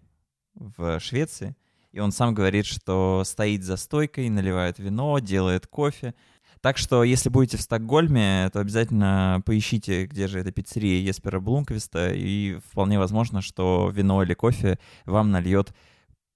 [0.53, 1.55] в Швеции,
[1.91, 6.13] и он сам говорит, что стоит за стойкой, наливает вино, делает кофе.
[6.61, 12.11] Так что, если будете в Стокгольме, то обязательно поищите, где же эта пиццерия Еспера Блумквиста,
[12.11, 15.73] и вполне возможно, что вино или кофе вам нальет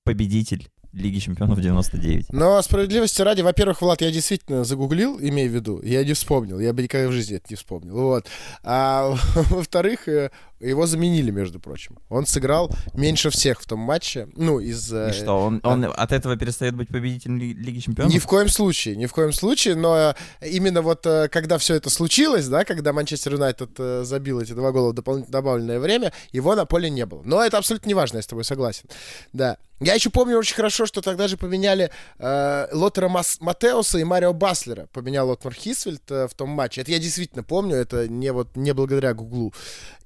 [0.03, 2.33] победитель Лиги чемпионов 99.
[2.33, 6.73] Но справедливости ради, во-первых, Влад, я действительно загуглил, имею в виду, я не вспомнил, я
[6.73, 7.93] бы никогда в жизни это не вспомнил.
[7.93, 8.25] Вот.
[8.63, 11.97] А во-вторых, э, его заменили, между прочим.
[12.10, 14.28] Он сыграл меньше всех в том матче.
[14.36, 14.91] Ну, из...
[14.91, 15.91] И что, он, он а...
[15.91, 18.14] от этого перестает быть победителем Лиги Чемпионов?
[18.14, 21.89] Ни в коем случае, ни в коем случае, но именно вот э, когда все это
[21.89, 26.55] случилось, да, когда Манчестер Юнайтед э, забил эти два гола в дополнительное добавленное время, его
[26.55, 27.22] на поле не было.
[27.24, 28.89] Но это абсолютно не важно, я с тобой согласен.
[29.34, 29.57] Да.
[29.80, 34.34] Я еще помню очень хорошо, что тогда же поменяли э, Лотера Мас- Матеуса и Марио
[34.34, 34.88] Баслера.
[34.91, 36.82] Поменял Лотмар Хисвельд э, в том матче.
[36.82, 39.53] Это я действительно помню, это не, вот, не благодаря Гуглу.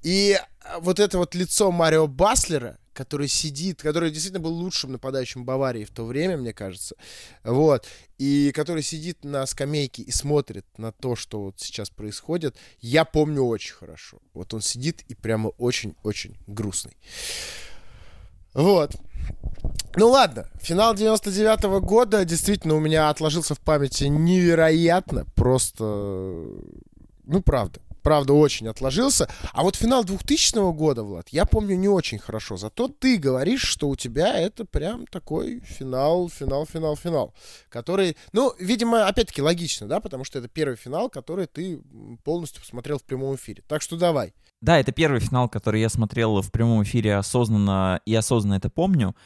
[0.02, 0.38] И
[0.80, 5.90] вот это вот лицо Марио Баслера, который сидит, который действительно был лучшим нападающим Баварии в
[5.90, 6.94] то время, мне кажется,
[7.42, 7.86] вот,
[8.18, 13.42] и который сидит на скамейке и смотрит на то, что вот сейчас происходит, я помню
[13.42, 14.18] очень хорошо.
[14.32, 16.96] Вот он сидит и прямо очень-очень грустный.
[18.54, 18.94] Вот.
[19.96, 27.42] Ну ладно, финал 99 -го года действительно у меня отложился в памяти невероятно, просто, ну
[27.44, 29.28] правда правда, очень отложился.
[29.52, 32.56] А вот финал 2000 года, Влад, я помню не очень хорошо.
[32.56, 37.34] Зато ты говоришь, что у тебя это прям такой финал, финал, финал, финал.
[37.68, 41.80] Который, ну, видимо, опять-таки логично, да, потому что это первый финал, который ты
[42.22, 43.64] полностью посмотрел в прямом эфире.
[43.66, 44.34] Так что давай.
[44.60, 49.16] Да, это первый финал, который я смотрел в прямом эфире осознанно и осознанно это помню.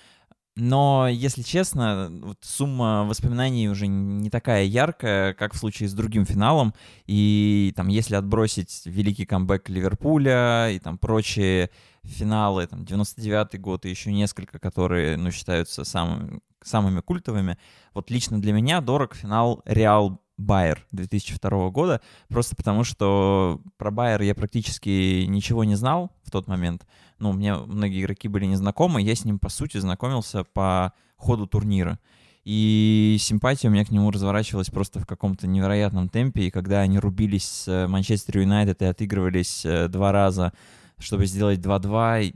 [0.60, 6.26] Но, если честно, вот сумма воспоминаний уже не такая яркая, как в случае с другим
[6.26, 6.74] финалом.
[7.06, 11.70] И там, если отбросить великий камбэк Ливерпуля и там прочие
[12.02, 17.56] финалы, там, 99-й год и еще несколько, которые, ну, считаются самыми, самыми культовыми,
[17.94, 24.22] вот лично для меня дорог финал Реал Байер 2002 года, просто потому что про Байер
[24.22, 26.86] я практически ничего не знал в тот момент.
[27.18, 31.98] Ну, мне многие игроки были незнакомы, я с ним, по сути, знакомился по ходу турнира.
[32.44, 36.44] И симпатия у меня к нему разворачивалась просто в каком-то невероятном темпе.
[36.44, 40.54] И когда они рубились с Манчестер Юнайтед и отыгрывались э, два раза,
[40.98, 42.34] чтобы сделать 2-2,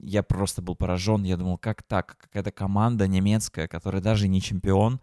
[0.00, 1.22] я просто был поражен.
[1.22, 2.18] Я думал, как так?
[2.18, 5.00] Какая-то команда немецкая, которая даже не чемпион,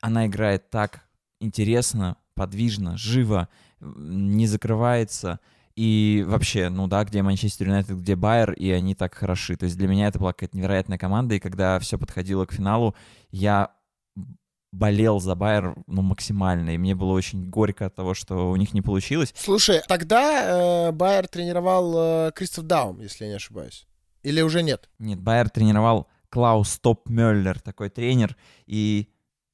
[0.00, 1.02] она играет так
[1.40, 3.48] интересно, подвижно, живо,
[3.80, 5.40] не закрывается.
[5.76, 9.56] И вообще, ну да, где Манчестер Юнайтед, где Байер, и они так хороши.
[9.56, 12.96] То есть для меня это была какая-то невероятная команда, и когда все подходило к финалу,
[13.30, 13.70] я
[14.72, 18.74] болел за Байер ну, максимально, и мне было очень горько от того, что у них
[18.74, 19.32] не получилось.
[19.36, 21.94] Слушай, тогда э, Байер тренировал
[22.28, 23.86] э, Кристоф Даум, если я не ошибаюсь.
[24.22, 24.90] Или уже нет?
[24.98, 28.36] Нет, Байер тренировал Клаус Топ Мюллер, такой тренер,
[28.66, 29.08] и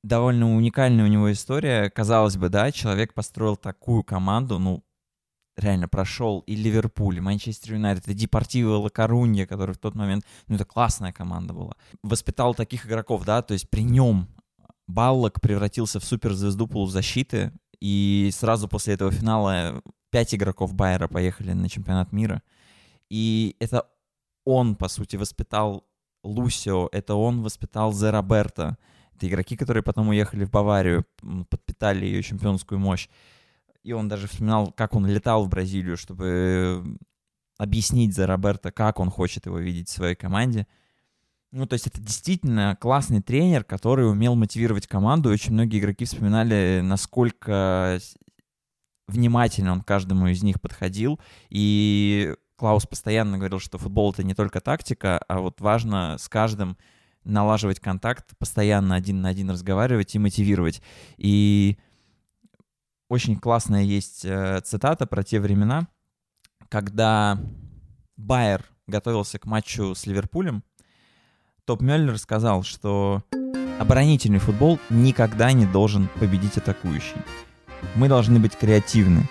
[0.05, 1.91] довольно уникальная у него история.
[1.91, 4.85] Казалось бы, да, человек построил такую команду, ну,
[5.57, 10.25] реально прошел и Ливерпуль, и Манчестер Юнайтед, и Депортиво Ла Корунья, который в тот момент,
[10.47, 11.75] ну, это классная команда была.
[12.03, 14.29] Воспитал таких игроков, да, то есть при нем
[14.87, 21.69] Баллок превратился в суперзвезду полузащиты, и сразу после этого финала пять игроков Байера поехали на
[21.71, 22.43] чемпионат мира.
[23.09, 23.87] И это
[24.45, 25.87] он, по сути, воспитал
[26.23, 28.77] Лусио, это он воспитал Зе Роберто.
[29.17, 31.05] Это игроки, которые потом уехали в Баварию,
[31.49, 33.09] подпитали ее чемпионскую мощь.
[33.83, 36.99] И он даже вспоминал, как он летал в Бразилию, чтобы
[37.59, 40.67] объяснить за Роберто, как он хочет его видеть в своей команде.
[41.53, 45.31] Ну, то есть это действительно классный тренер, который умел мотивировать команду.
[45.31, 48.01] очень многие игроки вспоминали, насколько
[49.07, 51.21] внимательно он к каждому из них подходил.
[51.51, 56.77] И Клаус постоянно говорил, что футбол это не только тактика, а вот важно с каждым
[57.25, 60.83] налаживать контакт, постоянно один на один разговаривать и мотивировать.
[61.17, 61.79] И
[63.09, 65.89] очень классная есть э, цитата про те времена,
[66.69, 67.39] когда
[68.17, 70.63] Байер готовился к матчу с Ливерпулем,
[71.65, 73.23] Топ Мюллер сказал, что
[73.79, 77.17] оборонительный футбол никогда не должен победить атакующий.
[77.95, 79.27] Мы должны быть креативны.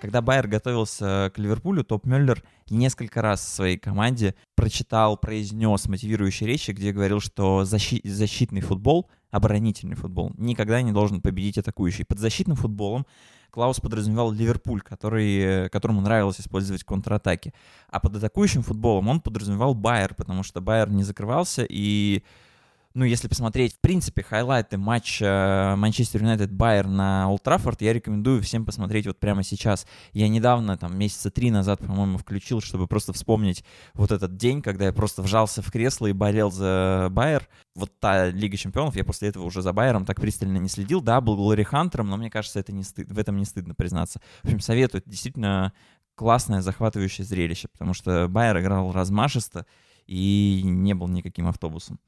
[0.00, 6.48] Когда Байер готовился к Ливерпулю, Топ Мюллер несколько раз в своей команде прочитал, произнес мотивирующие
[6.48, 12.04] речи, где говорил, что защи- защитный футбол, оборонительный футбол, никогда не должен победить атакующий.
[12.04, 13.06] Под защитным футболом
[13.50, 17.52] Клаус подразумевал Ливерпуль, который, которому нравилось использовать контратаки.
[17.88, 22.22] А под атакующим футболом он подразумевал Байер, потому что Байер не закрывался и
[22.98, 28.42] ну, если посмотреть, в принципе, хайлайты матча Манчестер Юнайтед Байер на Олд Траффорд, я рекомендую
[28.42, 29.86] всем посмотреть вот прямо сейчас.
[30.12, 34.86] Я недавно, там, месяца три назад, по-моему, включил, чтобы просто вспомнить вот этот день, когда
[34.86, 37.48] я просто вжался в кресло и болел за Байер.
[37.76, 41.00] Вот та Лига Чемпионов, я после этого уже за Байером так пристально не следил.
[41.00, 43.76] Да, был glory hunter ом, но мне кажется, это не стыд, в этом не стыдно
[43.76, 44.20] признаться.
[44.42, 45.02] В общем, советую.
[45.02, 45.72] Это действительно
[46.16, 49.66] классное, захватывающее зрелище, потому что Байер играл размашисто
[50.08, 52.00] и не был никаким автобусом.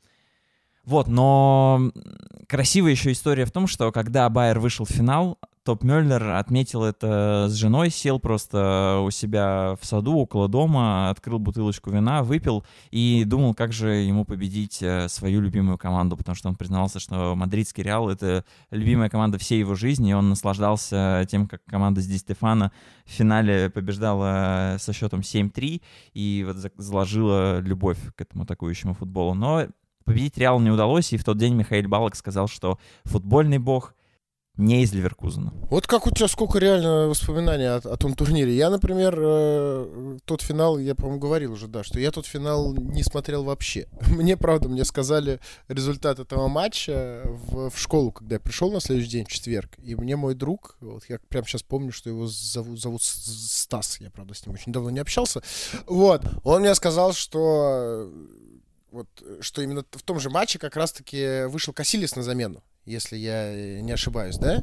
[0.91, 1.93] Вот, но
[2.49, 7.47] красивая еще история в том, что когда Байер вышел в финал, Топ Мюллер отметил это
[7.49, 13.23] с женой, сел просто у себя в саду около дома, открыл бутылочку вина, выпил и
[13.25, 17.85] думал, как же ему победить э, свою любимую команду, потому что он признавался, что мадридский
[17.85, 22.73] Реал— это любимая команда всей его жизни, и он наслаждался тем, как команда здесь Стефана
[23.05, 25.83] в финале побеждала со счетом 7-3
[26.15, 29.35] и вот заложила любовь к этому атакующему футболу.
[29.35, 29.69] Но
[30.05, 33.95] победить Реал не удалось, и в тот день Михаил Балок сказал, что футбольный бог
[34.61, 35.53] не из Ливеркузена.
[35.71, 38.55] Вот как у тебя сколько реально воспоминаний о, о том турнире.
[38.55, 43.03] Я, например, э, тот финал, я, по-моему, говорил уже, да, что я тот финал не
[43.03, 43.89] смотрел вообще.
[44.11, 49.11] Мне, правда, мне сказали результат этого матча в, в школу, когда я пришел на следующий
[49.11, 49.71] день, в четверг.
[49.79, 54.11] И мне мой друг, вот я прямо сейчас помню, что его зовут, зовут Стас, я,
[54.11, 55.43] правда, с ним очень давно не общался.
[55.87, 58.11] Вот, он мне сказал, что
[58.91, 63.17] вот, э, что именно в том же матче как раз-таки вышел Касилис на замену, если
[63.17, 64.63] я э, не ошибаюсь, да?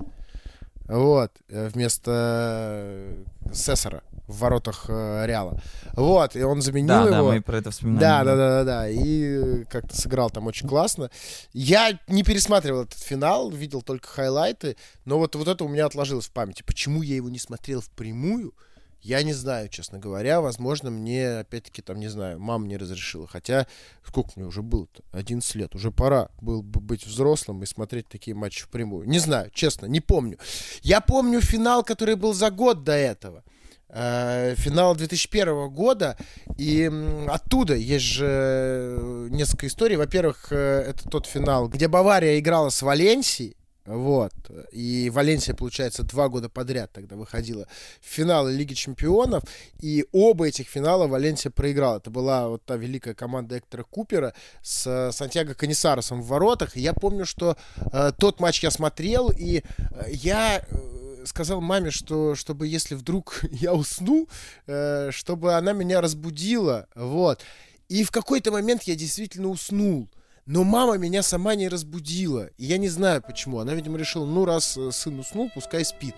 [0.85, 3.13] Вот, э, вместо
[3.51, 5.61] Сессора в воротах Реала.
[5.93, 7.29] Вот, и он заменил да, его.
[7.29, 7.99] Да, мы про это вспоминаем.
[8.01, 8.89] Да, да, да, да, да.
[8.89, 11.09] И как-то сыграл там очень классно.
[11.53, 14.75] Я не пересматривал этот финал, видел только хайлайты,
[15.05, 16.63] но вот, вот это у меня отложилось в памяти.
[16.63, 18.53] Почему я его не смотрел впрямую?
[19.01, 20.41] Я не знаю, честно говоря.
[20.41, 23.27] Возможно, мне, опять-таки, там, не знаю, мама не разрешила.
[23.27, 23.67] Хотя,
[24.05, 25.03] сколько мне уже было-то?
[25.11, 25.75] 11 лет.
[25.75, 29.07] Уже пора было бы быть взрослым и смотреть такие матчи впрямую.
[29.07, 30.37] Не знаю, честно, не помню.
[30.81, 33.43] Я помню финал, который был за год до этого.
[33.89, 36.17] Э, финал 2001 года,
[36.57, 36.91] и
[37.27, 39.95] оттуда есть же несколько историй.
[39.95, 43.56] Во-первых, э, это тот финал, где Бавария играла с Валенсией,
[43.87, 44.33] вот.
[44.73, 47.67] И Валенсия, получается, два года подряд тогда выходила
[48.01, 49.43] в финалы Лиги Чемпионов.
[49.79, 51.97] И оба этих финала Валенсия проиграла.
[51.97, 56.75] Это была вот та великая команда Эктора Купера с Сантьяго Канисаросом в воротах.
[56.75, 57.55] И я помню, что
[57.93, 63.39] э, тот матч я смотрел, и э, я э, сказал маме, что чтобы если вдруг
[63.51, 64.27] я усну,
[64.65, 66.87] э, чтобы она меня разбудила.
[66.93, 67.41] Вот.
[67.87, 70.09] И в какой-то момент я действительно уснул.
[70.47, 72.49] Но мама меня сама не разбудила.
[72.57, 73.59] И я не знаю почему.
[73.59, 76.15] Она, видимо, решила, ну, раз э, сын уснул, пускай спит.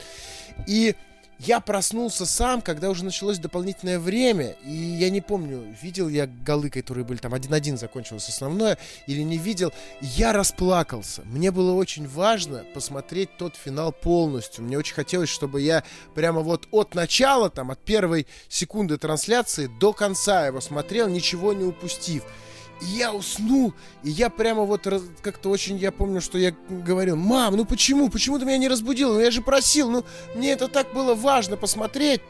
[0.68, 0.96] И
[1.40, 6.70] я проснулся сам, когда уже началось дополнительное время, и я не помню, видел я голы,
[6.70, 8.78] которые были там 1-1 закончилось основное,
[9.08, 9.72] или не видел.
[10.02, 11.22] Я расплакался.
[11.24, 14.66] Мне было очень важно посмотреть тот финал полностью.
[14.66, 19.94] Мне очень хотелось, чтобы я прямо вот от начала, там, от первой секунды трансляции до
[19.94, 22.26] конца его смотрел, ничего не упустив.
[22.82, 23.74] И я уснул,
[24.04, 24.88] и я прямо вот
[25.22, 29.14] как-то очень, я помню, что я говорил, мам, ну почему, почему ты меня не разбудил,
[29.14, 30.06] ну я же просил, ну
[30.36, 32.22] мне это так было важно посмотреть.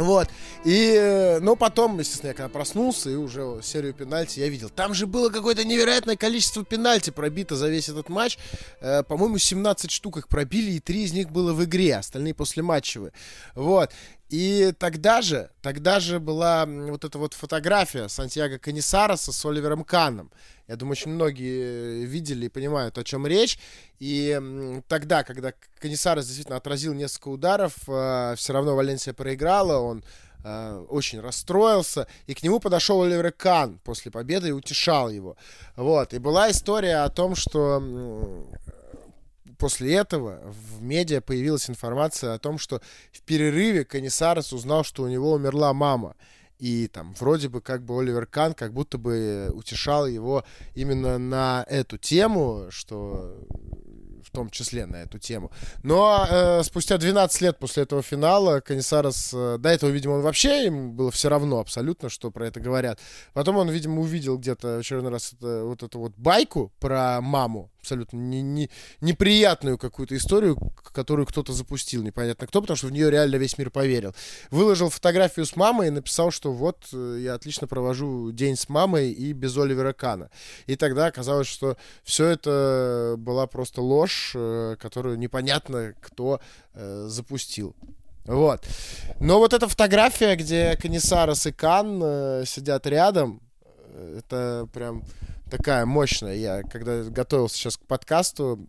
[0.00, 0.28] Вот.
[0.64, 4.70] И, э, ну, потом, естественно, я когда проснулся и уже серию пенальти я видел.
[4.70, 8.38] Там же было какое-то невероятное количество пенальти пробито за весь этот матч.
[8.80, 12.62] Э, по-моему, 17 штук их пробили, и 3 из них было в игре, остальные после
[12.62, 13.12] матчевые.
[13.54, 13.92] Вот.
[14.30, 20.30] И тогда же, тогда же была вот эта вот фотография Сантьяго Канисароса с Оливером Каном.
[20.70, 23.58] Я думаю, очень многие видели и понимают, о чем речь.
[23.98, 24.40] И
[24.86, 30.04] тогда, когда Канисарос действительно отразил несколько ударов, э, все равно Валенсия проиграла, он
[30.44, 35.36] э, очень расстроился, и к нему подошел Оливер Кан после победы и утешал его.
[35.74, 38.46] Вот, и была история о том, что
[39.58, 45.08] после этого в медиа появилась информация о том, что в перерыве Канисарес узнал, что у
[45.08, 46.14] него умерла мама.
[46.60, 50.44] И там вроде бы как бы Оливер Кан как будто бы утешал его
[50.74, 53.34] именно на эту тему, что
[54.30, 55.50] в том числе на эту тему.
[55.82, 60.66] Но э, спустя 12 лет после этого финала Канисарос, э, до этого, видимо, он вообще,
[60.66, 63.00] ему было все равно абсолютно, что про это говорят.
[63.32, 68.16] Потом он, видимо, увидел где-то очередной раз это, вот эту вот байку про маму, абсолютно
[68.16, 68.70] не, не,
[69.00, 70.56] неприятную какую-то историю,
[70.92, 74.14] которую кто-то запустил, непонятно кто, потому что в нее реально весь мир поверил.
[74.50, 79.10] Выложил фотографию с мамой и написал, что вот э, я отлично провожу день с мамой
[79.10, 80.30] и без Оливера Кана.
[80.66, 86.40] И тогда оказалось, что все это была просто ложь, э, которую непонятно кто
[86.74, 87.74] э, запустил.
[88.24, 88.66] Вот.
[89.18, 95.02] Но вот эта фотография, где Канисарос и Кан э, сидят рядом, э, это прям
[95.50, 96.34] такая мощная.
[96.34, 98.68] Я, когда готовился сейчас к подкасту,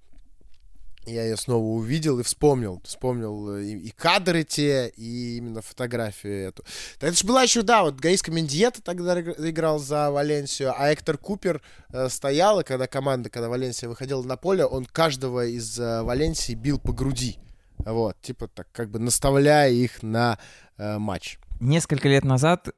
[1.06, 2.82] я ее снова увидел и вспомнил.
[2.84, 6.64] Вспомнил и, и кадры те, и именно фотографию эту.
[7.00, 11.62] Это же была еще, да, вот Гаиска Мендиета тогда играл за Валенсию, а Эктор Купер
[11.92, 16.54] э, стоял, и когда команда, когда Валенсия выходила на поле, он каждого из э, Валенсии
[16.54, 17.40] бил по груди.
[17.80, 20.38] Вот, типа так, как бы наставляя их на
[20.78, 21.40] э, матч.
[21.60, 22.70] Несколько лет назад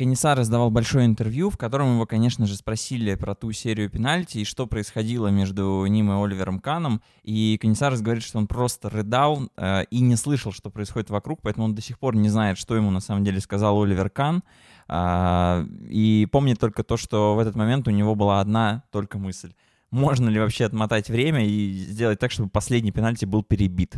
[0.00, 4.44] Канисар раздавал большое интервью, в котором его, конечно же, спросили про ту серию пенальти и
[4.46, 7.02] что происходило между ним и Оливером Каном.
[7.22, 11.66] И Канисарес говорит, что он просто рыдал э, и не слышал, что происходит вокруг, поэтому
[11.66, 14.42] он до сих пор не знает, что ему на самом деле сказал Оливер Кан.
[14.88, 19.52] Э, и помнит только то, что в этот момент у него была одна только мысль.
[19.90, 23.96] Можно ли вообще отмотать время и сделать так, чтобы последний пенальти был перебит?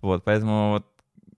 [0.00, 0.86] Вот, поэтому вот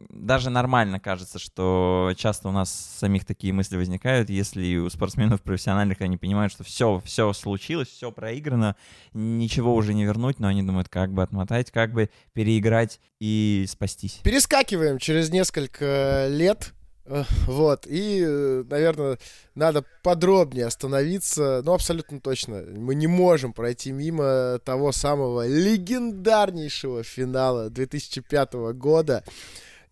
[0.09, 6.01] даже нормально кажется, что часто у нас самих такие мысли возникают, если у спортсменов профессиональных
[6.01, 8.77] они понимают, что все, все случилось, все проиграно,
[9.13, 14.21] ничего уже не вернуть, но они думают, как бы отмотать, как бы переиграть и спастись.
[14.25, 16.73] Перескакиваем через несколько лет
[17.05, 19.19] э, вот, и, э, наверное,
[19.55, 27.69] надо подробнее остановиться, ну, абсолютно точно, мы не можем пройти мимо того самого легендарнейшего финала
[27.69, 29.25] 2005 года,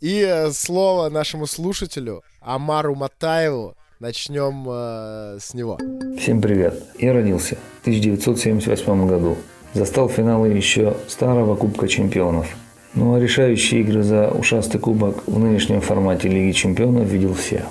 [0.01, 3.74] и э, слово нашему слушателю Амару Матаеву.
[4.01, 5.78] Начнем э, с него.
[6.18, 6.84] Всем привет.
[6.99, 9.36] Я родился в 1978 году.
[9.74, 12.46] Застал финалы еще старого Кубка Чемпионов.
[12.94, 17.64] Ну а решающие игры за ушастый кубок в нынешнем формате Лиги Чемпионов видел все.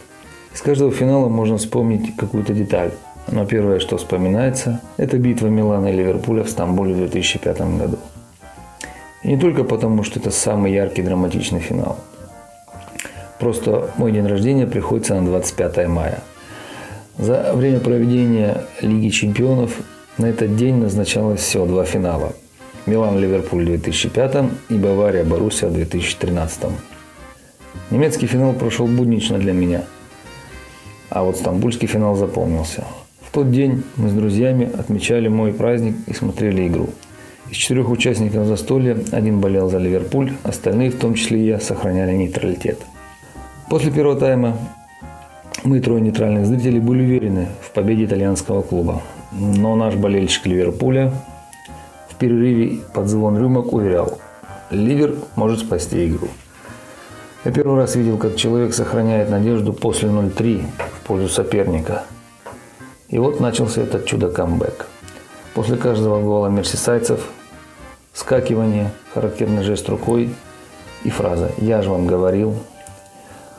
[0.53, 2.91] Из каждого финала можно вспомнить какую-то деталь.
[3.32, 7.97] Но первое, что вспоминается, это битва Милана и Ливерпуля в Стамбуле в 2005 году.
[9.23, 11.97] И не только потому, что это самый яркий драматичный финал–
[13.40, 16.24] Просто мой день рождения приходится на 25 мая.
[17.18, 19.78] За время проведения Лиги чемпионов
[20.18, 22.34] на этот день назначалось всего два финала.
[22.88, 24.36] Милан-Ливерпуль в 2005
[24.70, 26.66] и Бавария-Боруссия в 2013.
[27.92, 29.84] Немецкий финал прошел буднично для меня,
[31.10, 32.86] а вот стамбульский финал запомнился.
[33.22, 36.90] В тот день мы с друзьями отмечали мой праздник и смотрели игру.
[37.50, 42.14] Из четырех участников застолья один болел за Ливерпуль, остальные, в том числе и я, сохраняли
[42.14, 42.80] нейтралитет–
[43.70, 44.57] После первого тайма
[45.65, 49.01] мы, трое нейтральных зрителей, были уверены в победе итальянского клуба.
[49.34, 51.11] Но наш болельщик Ливерпуля
[52.07, 54.20] в перерыве под звон рюмок уверял,
[54.70, 56.30] Ливер может спасти игру.
[57.43, 60.65] Я первый раз видел, как человек сохраняет надежду после 0-3
[61.01, 62.03] в пользу соперника.
[63.09, 64.88] И вот начался этот чудо-камбэк.
[65.53, 67.20] После каждого гола мерсисайцев
[68.13, 70.30] скакивание, характерный жест рукой
[71.03, 72.55] и фраза «Я же вам говорил»,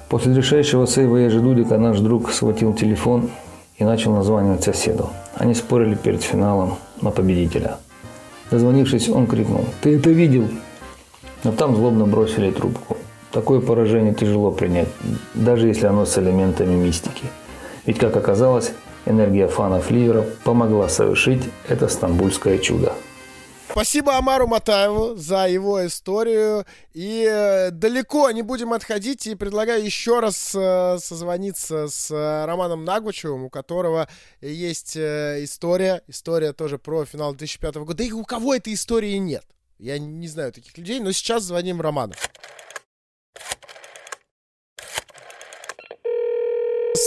[0.09, 3.29] После решающего сейва Ежи Дудика наш друг схватил телефон
[3.77, 5.11] и начал названивать соседу.
[5.35, 7.77] Они спорили перед финалом на победителя.
[8.51, 10.49] Дозвонившись, он крикнул «Ты это видел?»
[11.45, 12.97] Но там злобно бросили трубку.
[13.31, 14.89] Такое поражение тяжело принять,
[15.35, 17.25] даже если оно с элементами мистики.
[17.85, 18.73] Ведь, как оказалось,
[19.05, 22.95] энергия фанов Ливера помогла совершить это стамбульское чудо.
[23.79, 26.67] Спасибо Амару Матаеву за его историю.
[26.95, 29.29] И э, далеко не будем отходить.
[29.29, 34.09] И предлагаю еще раз э, созвониться с э, Романом Нагучевым, у которого
[34.41, 36.03] есть история.
[36.09, 37.95] История тоже про финал 2005 года.
[37.95, 39.45] Да и у кого этой истории нет.
[39.79, 42.15] Я не знаю таких людей, но сейчас звоним Роману.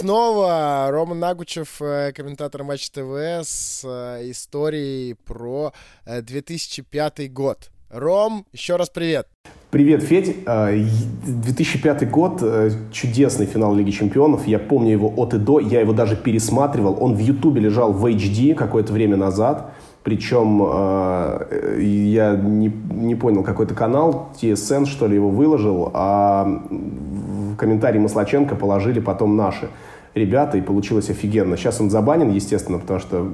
[0.02, 5.74] Снова Рома Нагучев, э, комментатор Матч ТВ, с э, историей про
[6.08, 7.70] э, 2005 год.
[7.92, 9.28] Ром, еще раз привет.
[9.70, 10.38] Привет, Федь.
[10.48, 14.48] А, 2005 год, э, чудесный финал Лиги Чемпионов.
[14.48, 15.60] Я помню его от и до.
[15.60, 16.98] Я его даже пересматривал.
[17.00, 19.72] Он в Ютубе лежал в HD какое-то время назад.
[20.02, 27.56] Причем э, я не, не понял, какой-то канал, TSN, что ли, его выложил, а в
[27.56, 29.70] комментарии Маслаченко положили потом наши
[30.14, 31.58] ребята, и получилось офигенно.
[31.58, 33.32] Сейчас он забанен, естественно, потому что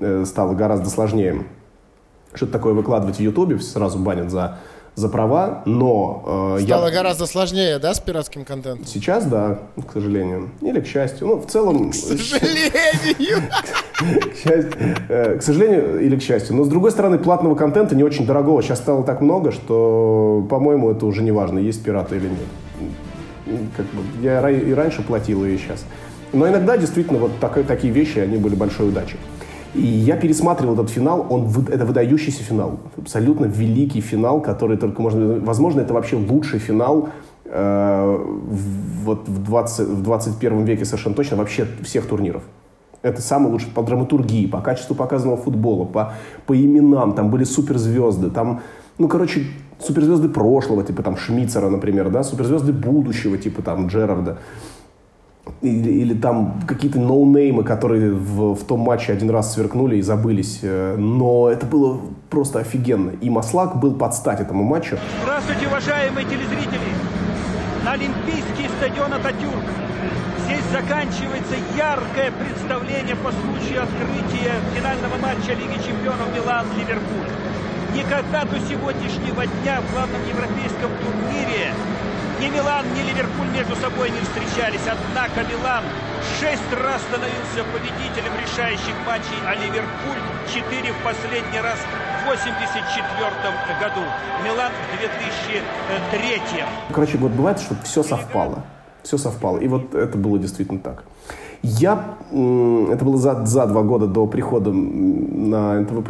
[0.00, 1.44] э, стало гораздо сложнее
[2.34, 4.58] что-то такое выкладывать в Ютубе, сразу банят за
[4.94, 6.56] за права, но...
[6.58, 6.92] Э, Стало я...
[6.92, 8.84] гораздо сложнее, да, с пиратским контентом?
[8.84, 10.50] Сейчас, да, к сожалению.
[10.60, 11.28] Или к счастью.
[11.28, 11.92] Ну, в целом...
[11.92, 13.38] К сожалению!
[14.02, 16.56] К счастью, э, к сожалению или к счастью.
[16.56, 20.90] Но, с другой стороны, платного контента не очень дорогого сейчас стало так много, что, по-моему,
[20.90, 22.38] это уже не важно, есть пираты или нет.
[23.76, 25.84] Как бы, я и раньше платил, и сейчас.
[26.32, 29.18] Но иногда, действительно, вот так, такие вещи, они были большой удачей.
[29.74, 35.40] И я пересматривал этот финал, он, это выдающийся финал, абсолютно великий финал, который только можно...
[35.40, 37.08] Возможно, это вообще лучший финал
[37.46, 38.18] э,
[39.04, 42.42] вот в, 20, в 21 веке совершенно точно вообще всех турниров.
[43.00, 46.12] Это самый лучший по драматургии, по качеству показанного футбола, по,
[46.46, 47.14] по именам.
[47.14, 48.60] Там были суперзвезды, там,
[48.98, 49.46] ну, короче,
[49.84, 54.38] суперзвезды прошлого, типа там Шмицера, например, да, суперзвезды будущего, типа там Джерарда
[55.60, 60.60] или, или там какие-то ноунеймы, которые в, в том матче один раз сверкнули и забылись.
[60.62, 63.10] Э, но это было просто офигенно.
[63.10, 64.98] И Маслак был под стать этому матчу.
[65.22, 66.88] Здравствуйте, уважаемые телезрители!
[67.84, 69.66] На Олимпийский стадион Ататюрк.
[70.44, 77.41] Здесь заканчивается яркое представление по случаю открытия финального матча Лиги чемпионов Милан-Ливерпуль.
[77.94, 81.72] Никогда до сегодняшнего дня в главном европейском турнире
[82.42, 84.80] ни Милан, ни Ливерпуль между собой не встречались.
[84.88, 85.84] Однако Милан
[86.40, 90.18] шесть раз становился победителем решающих матчей, а Ливерпуль
[90.52, 91.78] четыре в последний раз
[92.24, 93.30] в 84
[93.78, 94.00] году.
[94.42, 96.64] Милан в 2003.
[96.92, 98.64] Короче, вот бывает, что все совпало.
[99.04, 99.58] Все совпало.
[99.58, 101.04] И вот это было действительно так.
[101.62, 106.02] Я, это было за, за два года до прихода на НТВ+,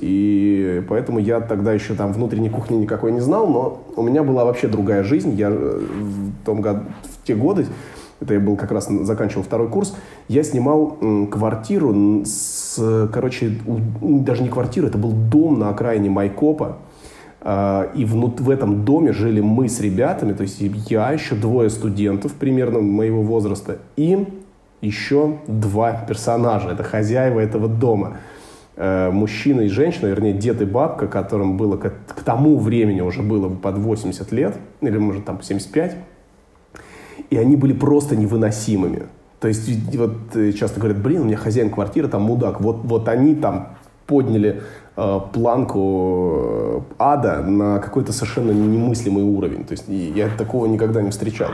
[0.00, 4.44] и поэтому я тогда еще там внутренней кухни никакой не знал, но у меня была
[4.44, 5.34] вообще другая жизнь.
[5.34, 7.66] Я э, в, том году, в те годы,
[8.20, 9.96] это я был как раз заканчивал второй курс,
[10.28, 10.96] я снимал
[11.28, 13.58] квартиру с, короче,
[14.00, 16.78] даже не квартиру, это был дом на окраине Майкопа,
[17.42, 21.70] а, и внут, в этом доме жили мы с ребятами, то есть я, еще двое
[21.70, 24.26] студентов примерно моего возраста, и
[24.80, 26.70] еще два персонажа.
[26.70, 28.18] Это хозяева этого дома.
[28.76, 31.92] Э, мужчина и женщина, вернее, дед и бабка, которым было к,
[32.24, 35.96] тому времени уже было под 80 лет, или, может, там 75.
[37.28, 39.02] И они были просто невыносимыми.
[39.40, 42.60] То есть, вот э, часто говорят, блин, у меня хозяин квартиры, там мудак.
[42.60, 43.76] Вот, вот они там
[44.06, 44.62] подняли
[44.96, 49.64] э, планку ада на какой-то совершенно немыслимый уровень.
[49.64, 51.50] То есть я такого никогда не встречал.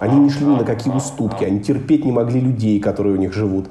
[0.00, 3.34] Они не шли ни на какие уступки, они терпеть не могли людей, которые у них
[3.34, 3.66] живут.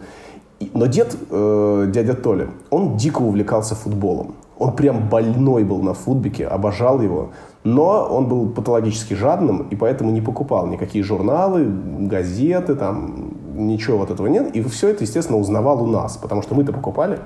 [0.73, 4.35] Но дед, э, дядя Толя, он дико увлекался футболом.
[4.59, 7.29] Он прям больной был на футбике, обожал его.
[7.63, 14.11] Но он был патологически жадным, и поэтому не покупал никакие журналы, газеты, там, ничего вот
[14.11, 14.55] этого нет.
[14.55, 17.19] И все это, естественно, узнавал у нас, потому что мы-то покупали.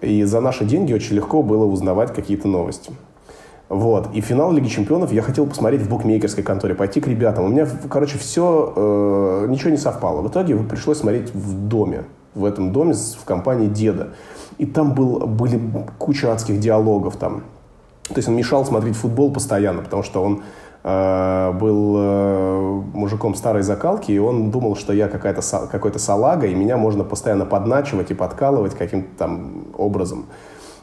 [0.00, 2.92] И за наши деньги очень легко было узнавать какие-то новости.
[3.68, 4.10] Вот.
[4.14, 7.46] И финал Лиги Чемпионов я хотел посмотреть в букмекерской конторе, пойти к ребятам.
[7.46, 10.20] У меня, короче, все, э, ничего не совпало.
[10.20, 12.04] В итоге пришлось смотреть в доме,
[12.34, 14.10] в этом доме в компании деда.
[14.58, 15.60] И там был, были
[15.98, 17.42] куча адских диалогов там.
[18.08, 20.42] То есть он мешал смотреть футбол постоянно, потому что он
[20.82, 26.54] э, был э, мужиком старой закалки, и он думал, что я какая-то, какой-то салага, и
[26.54, 30.26] меня можно постоянно подначивать и подкалывать каким-то там образом.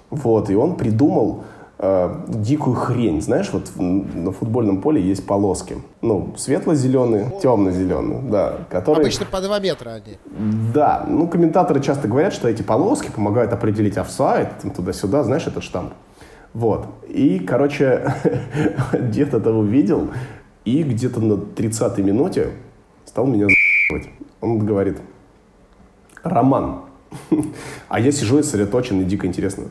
[0.09, 1.43] Вот, и он придумал
[1.81, 3.21] э, дикую хрень.
[3.21, 5.77] Знаешь, вот на футбольном поле есть полоски.
[6.01, 8.53] Ну, светло-зеленые, темно-зеленые, да.
[8.69, 9.01] Которые...
[9.01, 10.17] Обычно по 2 метра они.
[10.73, 15.93] Да, ну, комментаторы часто говорят, что эти полоски помогают определить офсайд, туда-сюда, знаешь, этот штамп.
[16.53, 16.85] Вот.
[17.07, 18.13] И, короче,
[18.93, 20.09] дед это увидел,
[20.63, 22.51] и где-то на 30-й минуте
[23.05, 24.07] стал меня за***ывать.
[24.41, 24.99] Он говорит,
[26.23, 26.81] Роман,
[27.89, 29.65] А я сижу и сосредоточен, и дико интересно.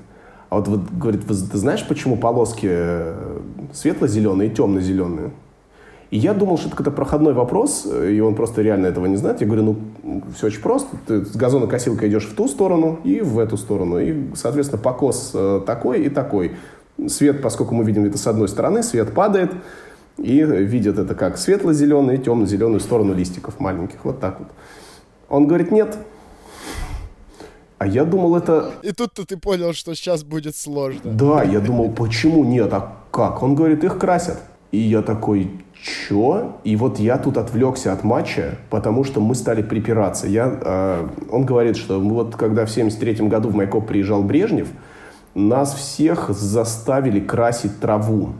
[0.50, 3.38] А вот, вот говорит, ты знаешь, почему полоски э,
[3.72, 5.30] светло-зеленые и темно-зеленые?
[6.10, 9.40] И я думал, что это какой-то проходной вопрос, и он просто реально этого не знает.
[9.40, 9.62] Я говорю,
[10.02, 10.88] ну, все очень просто.
[11.06, 14.00] Ты с газонокосилкой идешь в ту сторону и в эту сторону.
[14.00, 16.56] И, соответственно, покос э, такой и такой.
[17.06, 19.52] Свет, поскольку мы видим это с одной стороны, свет падает,
[20.18, 24.04] и видят это как светло-зеленый и темно-зеленую сторону листиков маленьких.
[24.04, 24.48] Вот так вот.
[25.28, 25.96] Он говорит, нет.
[27.80, 28.72] А я думал, это...
[28.82, 31.00] И тут-то ты понял, что сейчас будет сложно.
[31.04, 33.42] Да, я думал, почему нет, а как?
[33.42, 34.36] Он говорит, их красят.
[34.70, 36.58] И я такой, чё?
[36.62, 40.26] И вот я тут отвлекся от матча, потому что мы стали припираться.
[40.26, 44.68] Я, э, он говорит, что вот когда в 73 году в Майкоп приезжал Брежнев,
[45.34, 48.34] нас всех заставили красить траву.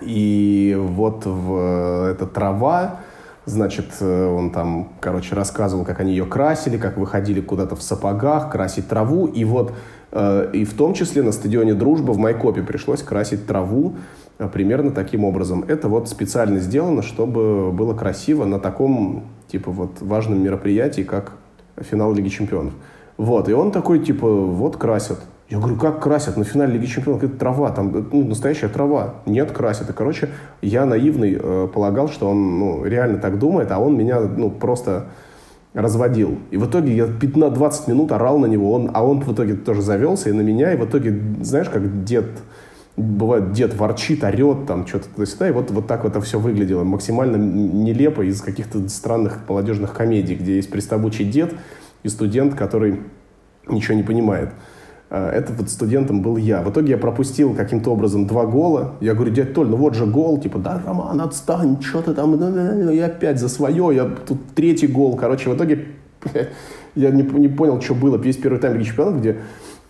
[0.00, 3.00] И вот в, эта трава,
[3.46, 8.88] значит, он там, короче, рассказывал, как они ее красили, как выходили куда-то в сапогах, красить
[8.88, 9.26] траву.
[9.26, 9.72] И вот,
[10.12, 13.94] э, и в том числе на стадионе «Дружба» в Майкопе пришлось красить траву
[14.38, 15.64] э, примерно таким образом.
[15.66, 21.32] Это вот специально сделано, чтобы было красиво на таком, типа, вот важном мероприятии, как
[21.76, 22.74] финал Лиги Чемпионов.
[23.16, 25.20] Вот, и он такой, типа, вот красят.
[25.48, 26.36] Я говорю, как красят?
[26.36, 29.14] На финале Лиги Чемпионов это трава, там ну, настоящая трава.
[29.26, 29.88] Нет, красят.
[29.88, 30.30] И, короче,
[30.60, 35.06] я наивный э, полагал, что он ну, реально так думает, а он меня ну, просто
[35.72, 36.38] разводил.
[36.50, 39.82] И в итоге я 15-20 минут орал на него, он, а он в итоге тоже
[39.82, 42.26] завелся и на меня, и в итоге, знаешь, как дед,
[42.96, 46.82] бывает, дед ворчит, орет, там, что-то туда-сюда, и вот, вот так вот это все выглядело.
[46.82, 51.54] Максимально нелепо из каких-то странных молодежных комедий, где есть пристабучий дед
[52.02, 53.02] и студент, который
[53.68, 54.48] ничего не понимает.
[55.08, 56.62] А, это вот студентом был я.
[56.62, 58.94] В итоге я пропустил каким-то образом два гола.
[59.00, 60.38] Я говорю, дядь Толь, ну вот же гол.
[60.38, 62.34] Типа, да, Роман, отстань, что ты там.
[62.90, 63.94] И опять за свое.
[63.94, 65.16] Я тут третий гол.
[65.16, 65.86] Короче, в итоге
[66.94, 68.16] я не, не понял, что было.
[68.16, 69.36] Весь первый тайм Лиги Чемпионов, где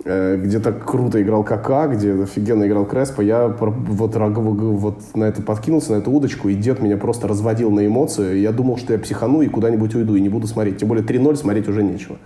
[0.05, 5.41] э, где так круто играл Кака, где офигенно играл Креспо, я вот, вот на это
[5.41, 8.39] подкинулся, на эту удочку, и дед меня просто разводил на эмоции.
[8.39, 10.79] Я думал, что я психану и куда-нибудь уйду, и не буду смотреть.
[10.79, 12.19] Тем более 3-0 смотреть уже нечего.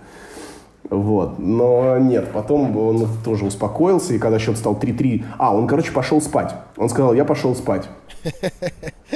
[0.91, 1.39] Вот.
[1.39, 5.23] Но нет, потом он тоже успокоился, и когда счет стал 3-3...
[5.37, 6.53] А, он, короче, пошел спать.
[6.75, 7.87] Он сказал, я пошел спать.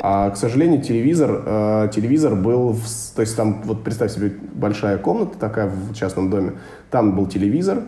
[0.02, 2.74] А, к сожалению, телевизор, э, телевизор был...
[2.74, 6.54] В, то есть там, вот представь себе, большая комната такая в частном доме.
[6.92, 7.84] Там был телевизор,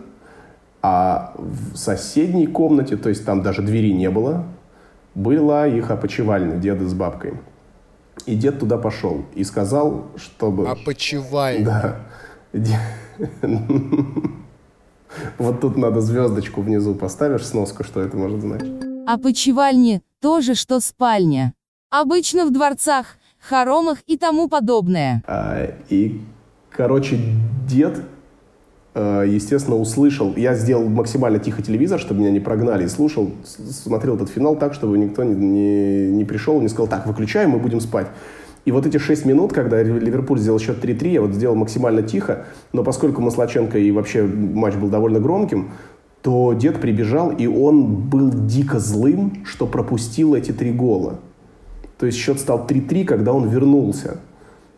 [0.82, 4.46] а в соседней комнате, то есть там даже двери не было,
[5.16, 7.34] была их опочивальня, деда с бабкой.
[8.26, 10.70] И дед туда пошел и сказал, чтобы...
[10.70, 11.66] Опочивальня.
[12.54, 12.80] Да.
[15.38, 18.72] Вот тут надо звездочку внизу поставишь, сноску, что это может значить.
[19.08, 21.54] А почевальни тоже что спальня.
[21.90, 25.24] Обычно в дворцах, хоромах и тому подобное.
[25.26, 26.22] А, и,
[26.70, 27.18] короче,
[27.68, 28.02] дед,
[28.94, 30.36] э, естественно, услышал.
[30.36, 34.74] Я сделал максимально тихо телевизор, чтобы меня не прогнали, и слушал, смотрел этот финал так,
[34.74, 38.08] чтобы никто не, не, не пришел, не сказал, так, выключаем, мы будем спать.
[38.68, 42.48] И вот эти 6 минут, когда Ливерпуль сделал счет 3-3, я вот сделал максимально тихо,
[42.74, 45.70] но поскольку Маслаченко и вообще матч был довольно громким,
[46.22, 51.22] то дед прибежал, и он был дико злым, что пропустил эти три гола.
[51.98, 54.18] То есть счет стал 3-3, когда он вернулся.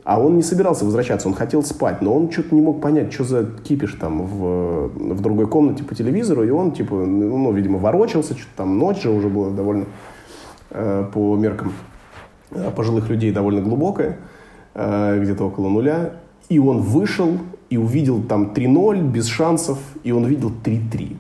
[0.04, 3.24] А он не собирался возвращаться, он хотел спать, но он что-то не мог понять, что
[3.24, 8.36] за кипиш там в, в другой комнате по телевизору, и он, типа, ну, видимо, ворочался,
[8.36, 9.86] что-то там ночь же уже была довольно
[10.70, 11.74] э, по меркам
[12.76, 14.18] пожилых людей довольно глубокая,
[14.74, 16.14] э, где-то около нуля.
[16.50, 17.38] И он вышел
[17.70, 21.18] и увидел там 3-0 без шансов, и он видел 3-3.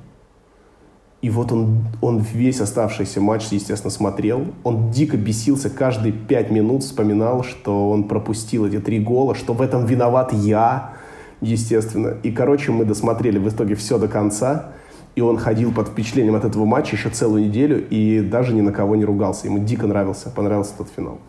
[1.21, 4.45] И вот он, он весь оставшийся матч, естественно, смотрел.
[4.63, 9.61] Он дико бесился, каждые пять минут вспоминал, что он пропустил эти три гола, что в
[9.61, 10.93] этом виноват я,
[11.41, 12.15] естественно.
[12.23, 14.71] И, короче, мы досмотрели в итоге все до конца.
[15.15, 18.71] И он ходил под впечатлением от этого матча еще целую неделю и даже ни на
[18.71, 19.47] кого не ругался.
[19.47, 21.19] Ему дико нравился, понравился тот финал.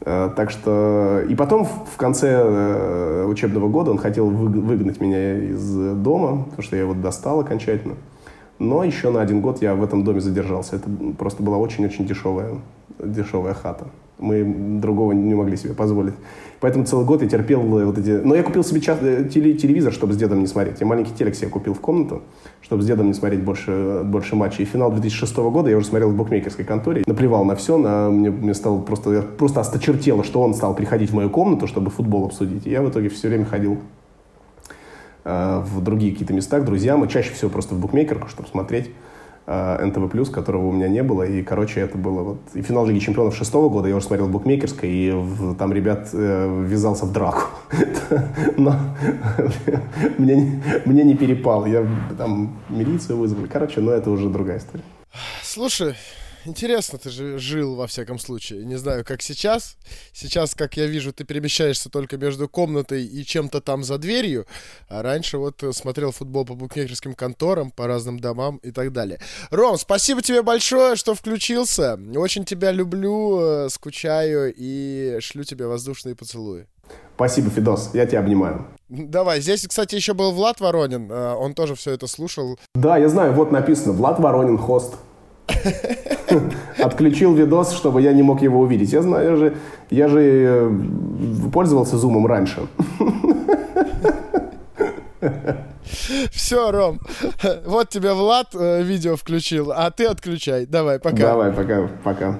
[0.00, 1.22] Э, так что...
[1.28, 6.76] И потом в конце э, учебного года он хотел выгнать меня из дома, потому что
[6.76, 7.94] я его достал окончательно.
[8.58, 10.76] Но еще на один год я в этом доме задержался.
[10.76, 12.54] Это просто была очень-очень дешевая,
[12.98, 13.86] дешевая хата.
[14.18, 14.44] Мы
[14.80, 16.14] другого не могли себе позволить.
[16.62, 18.10] Поэтому целый год я терпел вот эти...
[18.10, 18.98] Но я купил себе час...
[19.02, 20.80] Э, телевизор, чтобы с дедом не смотреть.
[20.80, 22.22] Я маленький телек себе купил в комнату,
[22.60, 24.62] чтобы с дедом не смотреть больше, больше матчей.
[24.62, 27.02] И финал 2006 года я уже смотрел в букмекерской конторе.
[27.04, 27.76] Наплевал на все.
[27.78, 28.10] На...
[28.10, 29.12] Мне, мне стало просто...
[29.12, 32.64] Я просто осточертело, что он стал приходить в мою комнату, чтобы футбол обсудить.
[32.64, 33.80] И я в итоге все время ходил
[35.24, 37.04] э, в другие какие-то места к друзьям.
[37.04, 38.88] И чаще всего просто в букмекерку, чтобы смотреть
[39.46, 41.22] НТВ+, которого у меня не было.
[41.22, 42.38] И, короче, это было вот...
[42.54, 46.10] И финал Лиги Чемпионов шестого года я уже смотрел в букмекерской, и в, там ребят
[46.12, 47.48] э, ввязался в драку.
[48.56, 48.76] Но
[50.18, 51.66] мне, мне не перепал.
[51.66, 51.86] Я
[52.16, 53.46] там милицию вызвали.
[53.46, 54.84] Короче, но это уже другая история.
[55.42, 55.94] Слушай,
[56.44, 58.64] интересно ты же жил, во всяком случае.
[58.64, 59.76] Не знаю, как сейчас.
[60.12, 64.46] Сейчас, как я вижу, ты перемещаешься только между комнатой и чем-то там за дверью.
[64.88, 69.20] А раньше вот смотрел футбол по букмекерским конторам, по разным домам и так далее.
[69.50, 71.98] Ром, спасибо тебе большое, что включился.
[72.16, 76.66] Очень тебя люблю, э, скучаю и шлю тебе воздушные поцелуи.
[77.14, 77.90] Спасибо, Фидос.
[77.94, 78.66] Я тебя обнимаю.
[78.88, 79.40] Давай.
[79.40, 81.10] Здесь, кстати, еще был Влад Воронин.
[81.10, 82.58] Э, он тоже все это слушал.
[82.74, 83.32] Да, я знаю.
[83.32, 83.92] Вот написано.
[83.92, 84.94] Влад Воронин, хост.
[86.78, 88.92] Отключил видос, чтобы я не мог его увидеть.
[88.92, 89.56] Я знаю, я же,
[89.90, 90.70] я же э,
[91.52, 92.66] пользовался зумом раньше.
[96.30, 97.00] Все, Ром,
[97.66, 100.66] вот тебе Влад э, видео включил, а ты отключай.
[100.66, 101.16] Давай, пока.
[101.16, 102.38] Давай, пока, пока.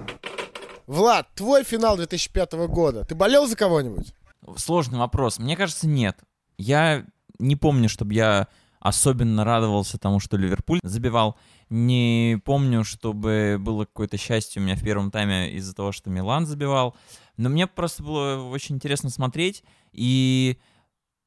[0.86, 3.04] Влад, твой финал 2005 года.
[3.04, 4.14] Ты болел за кого-нибудь?
[4.56, 5.38] Сложный вопрос.
[5.38, 6.16] Мне кажется, нет.
[6.58, 7.04] Я
[7.38, 8.48] не помню, чтобы я
[8.82, 11.36] особенно радовался тому, что Ливерпуль забивал.
[11.70, 16.46] Не помню, чтобы было какое-то счастье у меня в первом тайме из-за того, что Милан
[16.46, 16.96] забивал.
[17.36, 19.62] Но мне просто было очень интересно смотреть.
[19.92, 20.58] И,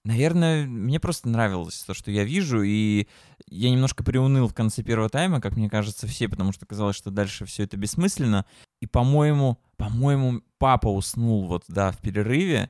[0.03, 2.61] наверное, мне просто нравилось то, что я вижу.
[2.61, 3.07] И
[3.47, 7.09] я немножко приуныл в конце первого тайма, как мне кажется, все, потому что казалось, что
[7.09, 8.45] дальше все это бессмысленно.
[8.81, 12.69] И, по-моему, по-моему, папа уснул вот, да, в перерыве.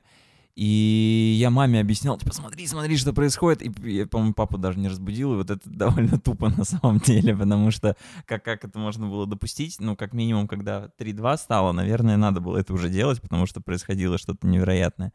[0.56, 3.62] И я маме объяснял, типа, смотри, смотри, что происходит.
[3.62, 7.36] И, я, по-моему, папу даже не разбудил, и вот это довольно тупо на самом деле,
[7.36, 7.94] потому что
[8.24, 9.76] как, как это можно было допустить?
[9.80, 14.16] Ну, как минимум, когда 3-2 стало, наверное, надо было это уже делать, потому что происходило
[14.16, 15.12] что-то невероятное.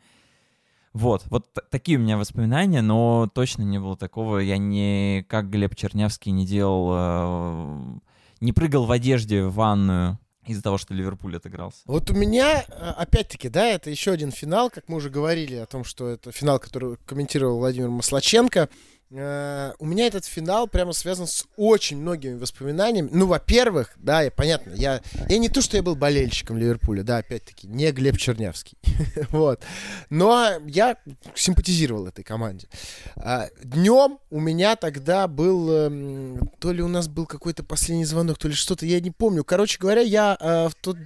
[0.94, 4.38] Вот, вот такие у меня воспоминания, но точно не было такого.
[4.38, 8.00] Я не, как Глеб Чернявский, не делал, э,
[8.42, 10.20] не прыгал в одежде в ванную
[10.52, 11.80] из-за того, что Ливерпуль отыгрался.
[11.86, 15.66] Вот у меня, а, опять-таки, да, это еще один финал, как мы уже говорили о
[15.66, 18.70] том, что это финал, который комментировал Владимир Маслаченко.
[19.14, 23.10] Э, у меня этот финал прямо связан с очень многими воспоминаниями.
[23.12, 27.18] Ну, во-первых, да, я, понятно, я, я не то, что я был болельщиком Ливерпуля, да,
[27.18, 28.78] опять-таки, не Глеб Чернявский,
[29.30, 29.62] вот,
[30.10, 30.96] но я
[31.36, 32.68] симпатизировал этой команде.
[33.18, 38.38] А, днем у меня тогда был, эм, то ли у нас был какой-то последний звонок,
[38.38, 39.44] то ли что-то, я не помню.
[39.44, 40.98] Короче говоря, я э, в тот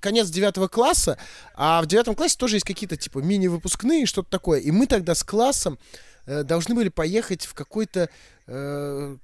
[0.00, 1.16] конец девятого класса,
[1.54, 4.60] а в девятом классе тоже есть какие-то типа мини-выпускные, что-то такое.
[4.60, 5.78] И мы тогда с классом
[6.26, 8.08] должны были поехать в какой-то
[8.46, 9.16] э,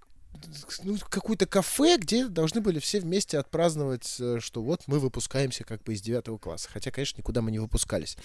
[0.82, 5.82] ну, какое-то кафе, где должны были все вместе отпраздновать, э, что вот мы выпускаемся как
[5.82, 6.68] бы из девятого класса.
[6.72, 8.16] Хотя, конечно, никуда мы не выпускались.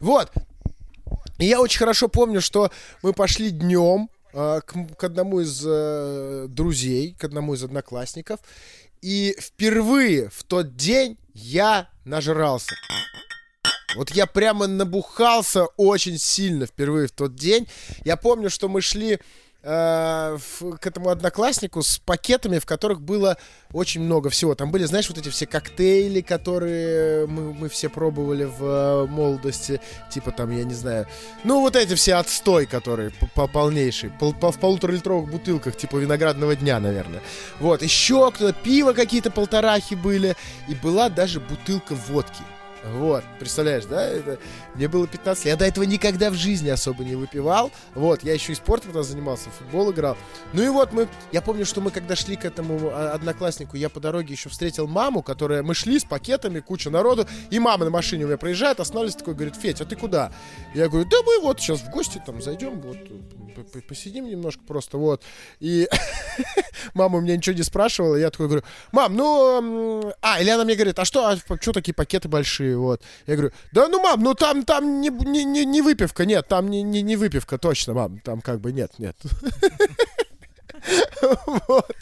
[0.00, 0.32] Вот.
[1.38, 2.70] И я очень хорошо помню, что
[3.02, 8.40] мы пошли днем э, к, к одному из э, друзей, к одному из одноклассников.
[9.00, 12.74] И впервые в тот день я нажрался.
[13.94, 17.66] Вот я прямо набухался очень сильно впервые в тот день.
[18.04, 19.18] Я помню, что мы шли
[19.62, 20.38] э,
[20.80, 23.38] к этому однокласснику с пакетами, в которых было
[23.72, 24.54] очень много всего.
[24.54, 29.80] Там были, знаешь, вот эти все коктейли, которые мы, мы все пробовали в э, молодости.
[30.10, 31.06] Типа там, я не знаю.
[31.44, 34.10] Ну, вот эти все отстой, которые по, по полнейший.
[34.10, 37.22] Пол, по, в полуторалитровых бутылках, типа виноградного дня, наверное.
[37.58, 40.36] Вот, еще кто-то, пиво какие-то полторахи были.
[40.68, 42.42] И была даже бутылка водки.
[42.84, 44.02] Вот, представляешь, да?
[44.04, 44.38] Это...
[44.74, 45.52] Мне было 15 лет.
[45.52, 47.70] Я до этого никогда в жизни особо не выпивал.
[47.94, 50.16] Вот, я еще и спортом тогда занимался, футбол играл.
[50.52, 51.08] Ну и вот мы...
[51.32, 54.86] Я помню, что мы когда шли к этому а, однокласснику, я по дороге еще встретил
[54.86, 55.62] маму, которая...
[55.62, 59.34] Мы шли с пакетами, куча народу, и мама на машине у меня проезжает, останавливается такой,
[59.34, 60.32] говорит, Федь, а ты куда?
[60.74, 62.96] Я говорю, да мы вот сейчас в гости там зайдем, вот
[63.88, 65.22] посидим немножко просто, вот.
[65.60, 65.88] И
[66.94, 70.12] мама у меня ничего не спрашивала, я такой говорю, мам, ну...
[70.20, 73.02] А, или она мне говорит, а что, а что такие пакеты большие, вот.
[73.26, 76.68] Я говорю, да ну, мам, ну там, там не, не, не, не выпивка, нет, там
[76.68, 79.16] не, не, не выпивка, точно, мам, там как бы нет, нет.
[81.66, 81.96] Вот.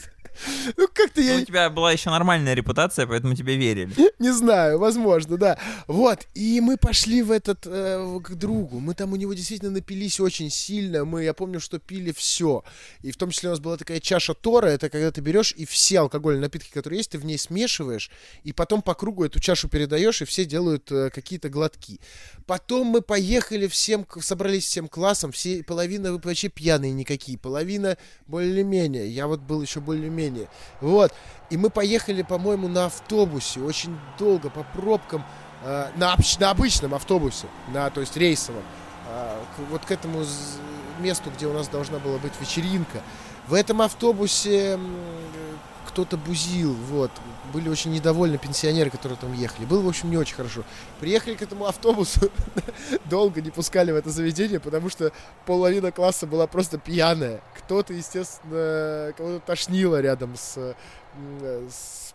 [0.77, 1.37] Ну, как-то я...
[1.37, 3.91] Ну, у тебя была еще нормальная репутация, поэтому тебе верили.
[4.19, 5.59] Не знаю, возможно, да.
[5.87, 8.81] Вот, и мы пошли в этот, э, к другу.
[8.81, 11.05] Мы там у него действительно напились очень сильно.
[11.05, 12.65] Мы, я помню, что пили все.
[13.03, 14.67] И в том числе у нас была такая чаша Тора.
[14.67, 18.11] Это когда ты берешь и все алкогольные напитки, которые есть, ты в ней смешиваешь.
[18.45, 22.01] И потом по кругу эту чашу передаешь, и все делают э, какие-то глотки.
[22.47, 25.33] Потом мы поехали всем, собрались всем классом.
[25.33, 27.39] Все, половина вообще пьяные никакие.
[27.39, 27.97] Половина
[28.27, 29.09] более-менее.
[29.09, 30.49] Я вот был еще более-менее менее.
[30.81, 31.13] Вот.
[31.51, 35.25] И мы поехали, по-моему, на автобусе очень долго по пробкам,
[35.63, 38.63] э, на, на обычном автобусе, на, то есть рейсовом,
[39.09, 40.25] э, к, вот к этому
[41.01, 43.03] месту, где у нас должна была быть вечеринка.
[43.47, 44.79] В этом автобусе
[45.97, 47.11] кто-то бузил, вот.
[47.55, 49.65] Были очень недовольны пенсионеры, которые там ехали.
[49.65, 50.63] Было, в общем, не очень хорошо.
[51.01, 52.31] Приехали к этому автобусу,
[53.07, 55.11] долго не пускали в это заведение, потому что
[55.47, 57.41] половина класса была просто пьяная.
[57.57, 60.77] Кто-то, естественно, кого-то тошнило рядом с,
[61.71, 62.15] с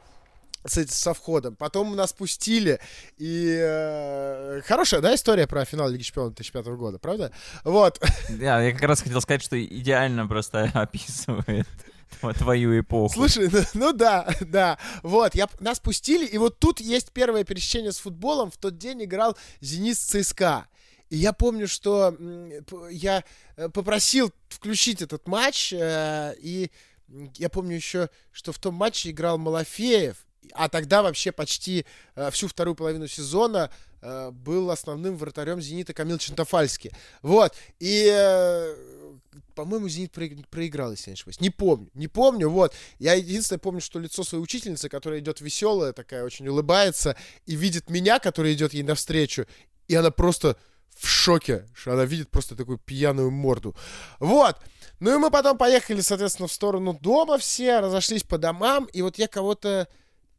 [0.63, 1.55] с, со входом.
[1.55, 2.79] Потом нас пустили,
[3.17, 7.31] и э, хорошая, да, история про финал Лиги Чемпионов 2005 года, правда?
[7.63, 7.99] Вот.
[8.29, 11.67] Да, я как раз хотел сказать, что идеально просто описывает
[12.37, 13.13] твою эпоху.
[13.13, 14.77] Слушай, ну, ну да, да.
[15.03, 18.51] Вот, я, нас пустили, и вот тут есть первое пересечение с футболом.
[18.51, 20.67] В тот день играл «Зенит» ЦСКА.
[21.11, 22.15] И я помню, что
[22.89, 23.25] я
[23.57, 26.71] э, попросил включить этот матч, э, и
[27.35, 31.85] я помню еще, что в том матче играл Малафеев, а тогда вообще почти
[32.15, 33.69] э, всю вторую половину сезона
[34.31, 36.89] был основным вратарем «Зенита» Камил Чентофальский.
[37.21, 38.07] Вот, и,
[39.55, 41.39] по-моему, «Зенит» проиграл, если я не ошибаюсь.
[41.39, 42.73] Не помню, не помню, вот.
[42.99, 47.89] Я единственное помню, что лицо своей учительницы, которая идет веселая, такая очень улыбается, и видит
[47.89, 49.45] меня, который идет ей навстречу,
[49.87, 50.57] и она просто
[50.95, 53.75] в шоке, что она видит просто такую пьяную морду.
[54.19, 54.57] Вот.
[54.99, 59.17] Ну и мы потом поехали, соответственно, в сторону дома все, разошлись по домам, и вот
[59.17, 59.87] я кого-то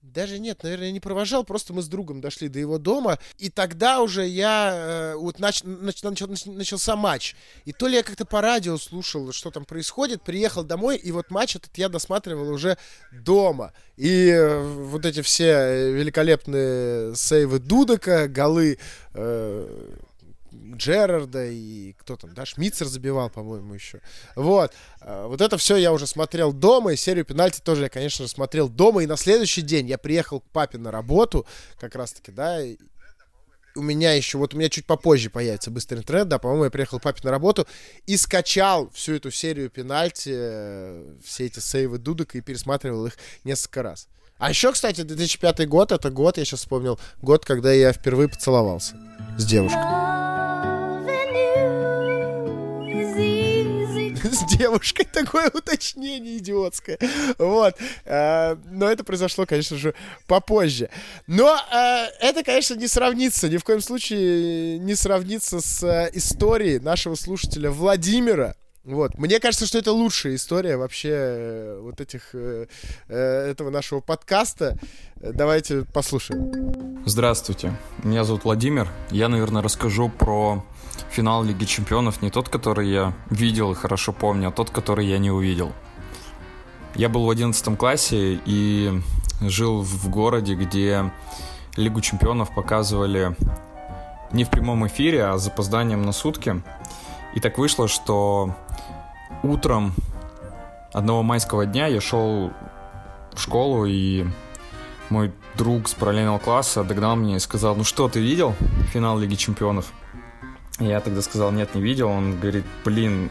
[0.02, 4.00] даже нет, наверное, не провожал, просто мы с другом дошли до его дома, и тогда
[4.00, 7.36] уже я, э, вот нач, нач, начал, начался матч.
[7.64, 11.30] И то ли я как-то по радио слушал, что там происходит, приехал домой, и вот
[11.30, 12.76] матч этот я досматривал уже
[13.12, 13.72] дома.
[13.96, 18.78] И э, вот эти все великолепные сейвы Дудока, голы...
[19.14, 19.94] Э,
[20.76, 24.00] Джерарда и кто там, да, Шмитцер забивал, по-моему, еще.
[24.36, 24.72] Вот.
[25.00, 28.30] А, вот это все я уже смотрел дома, и серию пенальти тоже я, конечно же,
[28.30, 29.02] смотрел дома.
[29.02, 31.46] И на следующий день я приехал к папе на работу,
[31.78, 32.60] как раз-таки, да,
[33.74, 36.98] у меня еще, вот у меня чуть попозже появится быстрый интернет, да, по-моему, я приехал
[36.98, 37.66] к папе на работу
[38.06, 43.82] и скачал всю эту серию пенальти, э, все эти сейвы Дудок и пересматривал их несколько
[43.82, 44.08] раз.
[44.38, 48.96] А еще, кстати, 2005 год, это год, я сейчас вспомнил, год, когда я впервые поцеловался
[49.38, 50.31] с девушкой.
[54.34, 55.04] С девушкой.
[55.12, 56.98] Такое уточнение идиотское.
[57.38, 57.76] Вот.
[58.04, 59.94] Э, но это произошло, конечно же,
[60.26, 60.90] попозже.
[61.26, 66.78] Но э, это, конечно, не сравнится, ни в коем случае не сравнится с э, историей
[66.78, 68.56] нашего слушателя Владимира.
[68.84, 69.16] Вот.
[69.16, 72.34] Мне кажется, что это лучшая история вообще вот этих,
[73.06, 74.76] этого нашего подкаста.
[75.14, 77.04] Давайте послушаем.
[77.06, 78.88] Здравствуйте, меня зовут Владимир.
[79.12, 80.64] Я, наверное, расскажу про
[81.10, 85.18] финал Лиги Чемпионов не тот, который я видел и хорошо помню, а тот, который я
[85.18, 85.72] не увидел.
[86.94, 89.00] Я был в 11 классе и
[89.40, 91.10] жил в городе, где
[91.76, 93.36] Лигу Чемпионов показывали
[94.32, 96.62] не в прямом эфире, а с запозданием на сутки.
[97.34, 98.54] И так вышло, что
[99.42, 99.94] утром
[100.92, 102.50] одного майского дня я шел
[103.32, 104.26] в школу, и
[105.08, 108.54] мой друг с параллельного класса догнал меня и сказал, ну что, ты видел
[108.92, 109.92] финал Лиги Чемпионов?
[110.78, 112.08] Я тогда сказал, нет, не видел.
[112.08, 113.30] Он говорит, блин,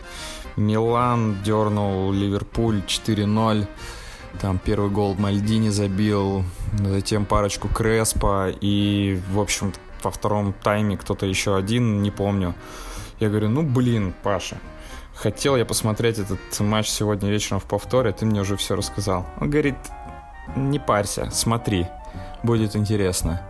[0.55, 3.68] Милан дернул Ливерпуль 4-0.
[4.39, 6.45] Там первый гол Мальдини забил,
[6.80, 9.73] затем парочку Креспа и, в общем,
[10.03, 12.55] во втором тайме кто-то еще один, не помню.
[13.19, 14.57] Я говорю, ну блин, Паша,
[15.13, 19.26] хотел я посмотреть этот матч сегодня вечером в повторе, ты мне уже все рассказал.
[19.39, 19.76] Он говорит,
[20.55, 21.88] не парься, смотри,
[22.41, 23.41] будет интересно.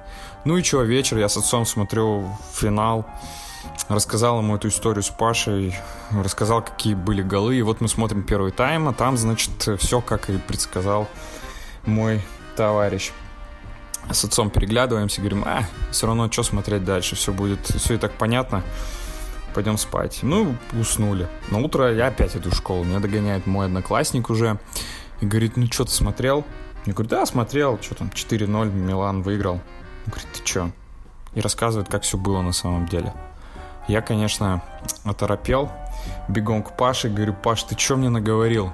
[0.46, 3.06] Ну и что, вечер я с отцом смотрю финал
[3.90, 5.76] рассказал ему эту историю с Пашей,
[6.12, 7.56] рассказал, какие были голы.
[7.56, 11.08] И вот мы смотрим первый тайм, а там, значит, все, как и предсказал
[11.86, 12.22] мой
[12.56, 13.12] товарищ.
[14.10, 18.14] С отцом переглядываемся, говорим, а, все равно, что смотреть дальше, все будет, все и так
[18.14, 18.64] понятно,
[19.54, 20.20] пойдем спать.
[20.24, 21.28] Ну, уснули.
[21.50, 24.60] На утро я опять иду в школу, меня догоняет мой одноклассник уже,
[25.22, 26.44] и говорит, ну, что ты смотрел?
[26.86, 29.56] Я говорю, да, смотрел, что там, 4-0, Милан выиграл.
[29.56, 29.62] Он
[30.08, 30.72] говорит, ты что?
[31.36, 33.14] И рассказывает, как все было на самом деле.
[33.92, 34.62] Я, конечно,
[35.04, 35.70] оторопел,
[36.30, 38.72] бегом к Паше, говорю, Паш, ты что мне наговорил?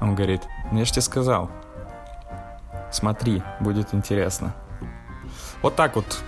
[0.00, 1.50] Он говорит, ну я же тебе сказал,
[2.92, 4.54] смотри, будет интересно.
[5.62, 6.22] Вот так вот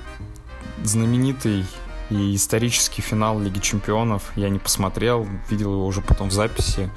[0.82, 1.64] знаменитый
[2.10, 6.90] и исторический финал Лиги Чемпионов я не посмотрел, видел его уже потом в записи,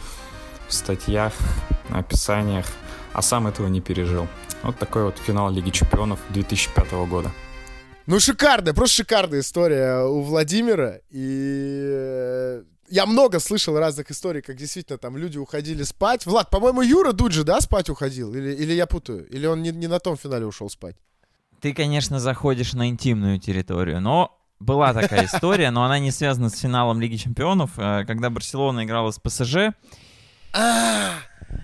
[0.68, 1.34] в статьях,
[1.92, 2.66] описаниях,
[3.14, 4.28] а сам этого не пережил.
[4.64, 7.30] Вот такой вот финал Лиги Чемпионов 2005 года.
[8.08, 11.00] Ну, шикарная, просто шикарная история у Владимира.
[11.10, 16.26] И э, я много слышал разных историй, как действительно там люди уходили спать.
[16.28, 18.34] Влад, по-моему, Юра Дуджи, да, спать уходил?
[18.36, 19.28] Или, или я путаю?
[19.30, 20.96] Или он не, не на том финале ушел спать?
[21.62, 26.60] Ты, конечно, заходишь на интимную территорию, но была такая история, но она не связана с
[26.60, 29.74] финалом Лиги Чемпионов, э, когда Барселона играла с ПСЖ.
[30.54, 31.14] А,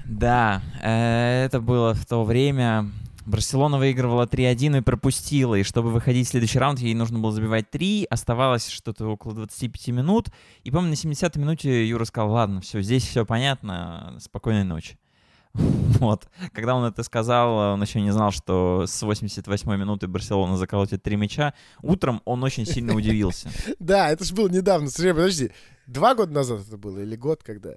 [0.06, 2.90] Да, э, это было в то время.
[3.26, 5.56] Барселона выигрывала 3-1 и пропустила.
[5.56, 8.08] И чтобы выходить в следующий раунд, ей нужно было забивать 3.
[8.10, 10.30] Оставалось что-то около 25 минут.
[10.64, 14.98] И, помню, на 70-й минуте Юра сказал, ладно, все, здесь все понятно, спокойной ночи.
[16.02, 16.28] Вот.
[16.54, 21.16] Когда он это сказал, он еще не знал, что с 88-й минуты Барселона заколотит три
[21.16, 21.54] мяча.
[21.84, 23.50] Утром он очень сильно удивился.
[23.80, 24.90] Да, это же было недавно.
[24.90, 25.52] Подожди.
[25.86, 27.76] Два года назад это было или год когда?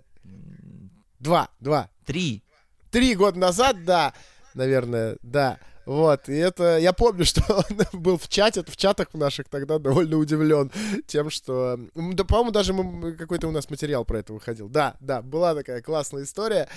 [1.18, 1.90] Два, два.
[2.06, 2.42] Три.
[2.90, 4.14] Три года назад, да,
[4.54, 5.58] наверное, да.
[5.86, 10.16] Вот, и это, я помню, что он был в чате, в чатах наших тогда довольно
[10.16, 10.70] удивлен
[11.06, 14.68] тем, что, да, по-моему, даже мы- какой-то у нас материал про это выходил.
[14.68, 16.68] Да, да, была такая классная история.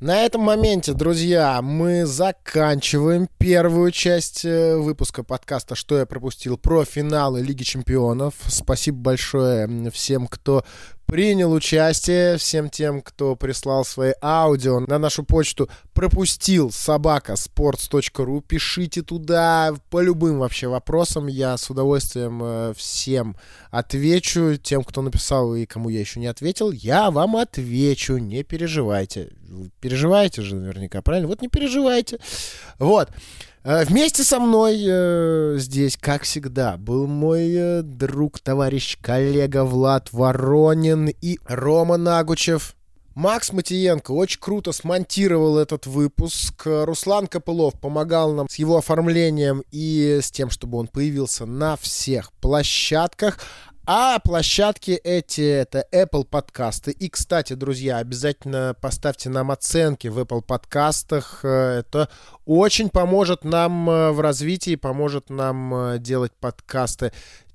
[0.00, 6.84] На этом моменте, друзья, мы заканчиваем первую часть э, выпуска подкаста «Что я пропустил» про
[6.84, 8.34] финалы Лиги Чемпионов.
[8.46, 10.64] Спасибо большое всем, кто
[11.10, 18.42] принял участие, всем тем, кто прислал свои аудио на нашу почту пропустил собака sports.ru.
[18.46, 21.26] Пишите туда по любым вообще вопросам.
[21.26, 23.36] Я с удовольствием э, всем
[23.72, 24.56] отвечу.
[24.56, 28.16] Тем, кто написал и кому я еще не ответил, я вам отвечу.
[28.18, 29.32] Не переживайте.
[29.80, 31.26] Переживаете же наверняка, правильно?
[31.26, 32.18] Вот не переживайте.
[32.78, 33.10] Вот.
[33.62, 40.12] Э, Вместе со мной э, здесь, как всегда, был мой э, друг, товарищ, коллега Влад
[40.12, 42.74] Воронин и Рома Нагучев.
[43.14, 46.62] Макс Матиенко очень круто смонтировал этот выпуск.
[46.64, 52.32] Руслан Копылов помогал нам с его оформлением и с тем, чтобы он появился на всех
[52.34, 53.38] площадках.
[53.92, 56.92] А площадки эти это Apple подкасты.
[56.92, 61.40] И, кстати, друзья, обязательно поставьте нам оценки в Apple подкастах.
[61.42, 62.08] Э, Это
[62.46, 67.10] очень поможет нам э, в развитии, поможет нам э, делать подкасты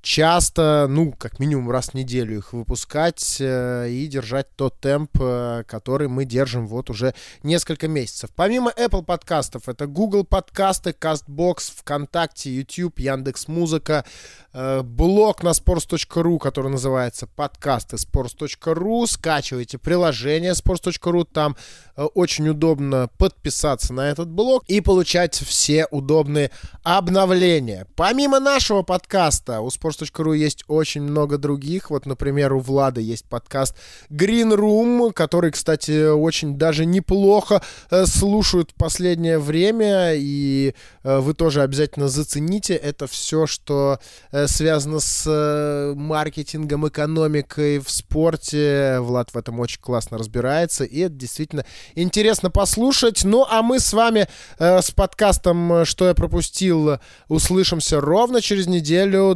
[0.05, 5.63] часто, ну, как минимум раз в неделю их выпускать э, и держать тот темп, э,
[5.67, 8.29] который мы держим вот уже несколько месяцев.
[8.35, 14.05] Помимо Apple подкастов, это Google подкасты, CastBox, ВКонтакте, YouTube, Яндекс Музыка,
[14.53, 19.07] э, блог на sports.ru, который называется подкасты sports.ru.
[19.07, 21.57] Скачивайте приложение sports.ru, там
[21.95, 26.51] очень удобно подписаться на этот блог и получать все удобные
[26.83, 27.87] обновления.
[27.95, 31.89] Помимо нашего подкаста, у sports.ru есть очень много других.
[31.89, 33.75] Вот, например, у Влада есть подкаст
[34.09, 40.73] Green Room, который, кстати, очень даже неплохо э, слушают в последнее время, и
[41.03, 42.75] э, вы тоже обязательно зацените.
[42.75, 43.99] Это все, что
[44.31, 48.99] э, связано с маркетингом, экономикой в спорте.
[48.99, 51.65] Влад в этом очень классно разбирается, и это действительно
[51.95, 53.23] интересно послушать.
[53.23, 54.27] Ну, а мы с вами
[54.59, 59.35] с подкастом «Что я пропустил» услышимся ровно через неделю.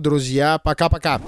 [0.50, 1.22] Друзья, пока-пока.